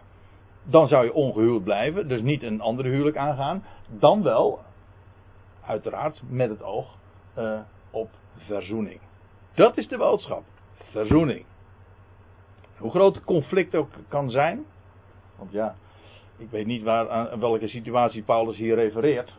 dan 0.69 0.87
zou 0.87 1.05
je 1.05 1.13
ongehuwd 1.13 1.63
blijven, 1.63 2.07
dus 2.07 2.21
niet 2.21 2.43
een 2.43 2.61
andere 2.61 2.89
huwelijk 2.89 3.17
aangaan. 3.17 3.63
Dan 3.87 4.23
wel, 4.23 4.59
uiteraard, 5.65 6.21
met 6.29 6.49
het 6.49 6.63
oog 6.63 6.95
uh, 7.37 7.59
op 7.91 8.09
verzoening. 8.37 8.99
Dat 9.53 9.77
is 9.77 9.87
de 9.87 9.97
boodschap. 9.97 10.43
Verzoening. 10.91 11.45
Hoe 12.77 12.91
groot 12.91 13.15
het 13.15 13.23
conflict 13.23 13.75
ook 13.75 13.89
kan 14.07 14.29
zijn. 14.29 14.65
Want 15.37 15.51
ja, 15.51 15.75
ik 16.37 16.49
weet 16.49 16.65
niet 16.65 16.83
waar, 16.83 17.09
aan 17.09 17.39
welke 17.39 17.67
situatie 17.67 18.23
Paulus 18.23 18.57
hier 18.57 18.75
refereert. 18.75 19.33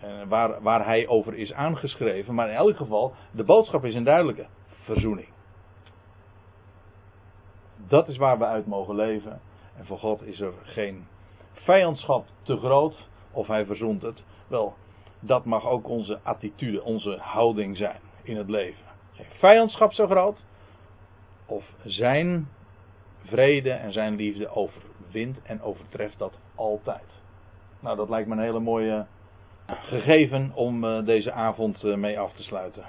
En 0.00 0.28
waar, 0.28 0.62
waar 0.62 0.84
hij 0.84 1.08
over 1.08 1.34
is 1.34 1.52
aangeschreven. 1.52 2.34
Maar 2.34 2.48
in 2.48 2.54
elk 2.54 2.76
geval, 2.76 3.14
de 3.30 3.44
boodschap 3.44 3.84
is 3.84 3.94
een 3.94 4.04
duidelijke. 4.04 4.46
Verzoening. 4.82 5.28
Dat 7.88 8.08
is 8.08 8.16
waar 8.16 8.38
we 8.38 8.44
uit 8.44 8.66
mogen 8.66 8.94
leven. 8.94 9.40
En 9.82 9.88
voor 9.88 9.98
God 9.98 10.22
is 10.22 10.40
er 10.40 10.52
geen 10.62 11.06
vijandschap 11.52 12.26
te 12.42 12.56
groot 12.56 13.08
of 13.30 13.46
hij 13.46 13.66
verzoent 13.66 14.02
het. 14.02 14.22
Wel, 14.46 14.74
dat 15.20 15.44
mag 15.44 15.66
ook 15.66 15.88
onze 15.88 16.20
attitude, 16.22 16.82
onze 16.82 17.18
houding 17.20 17.76
zijn 17.76 18.00
in 18.22 18.36
het 18.36 18.48
leven. 18.48 18.84
Geen 19.12 19.26
vijandschap 19.38 19.92
zo 19.92 20.06
groot 20.06 20.44
of 21.46 21.64
zijn 21.84 22.48
vrede 23.24 23.70
en 23.70 23.92
zijn 23.92 24.16
liefde 24.16 24.48
overwint 24.48 25.42
en 25.42 25.62
overtreft 25.62 26.18
dat 26.18 26.38
altijd. 26.54 27.06
Nou, 27.80 27.96
dat 27.96 28.08
lijkt 28.08 28.28
me 28.28 28.34
een 28.34 28.42
hele 28.42 28.60
mooie 28.60 29.06
gegeven 29.66 30.52
om 30.54 30.84
eh, 30.84 31.04
deze 31.04 31.32
avond 31.32 31.84
eh, 31.84 31.94
mee 31.94 32.18
af 32.18 32.32
te 32.32 32.42
sluiten. 32.42 32.84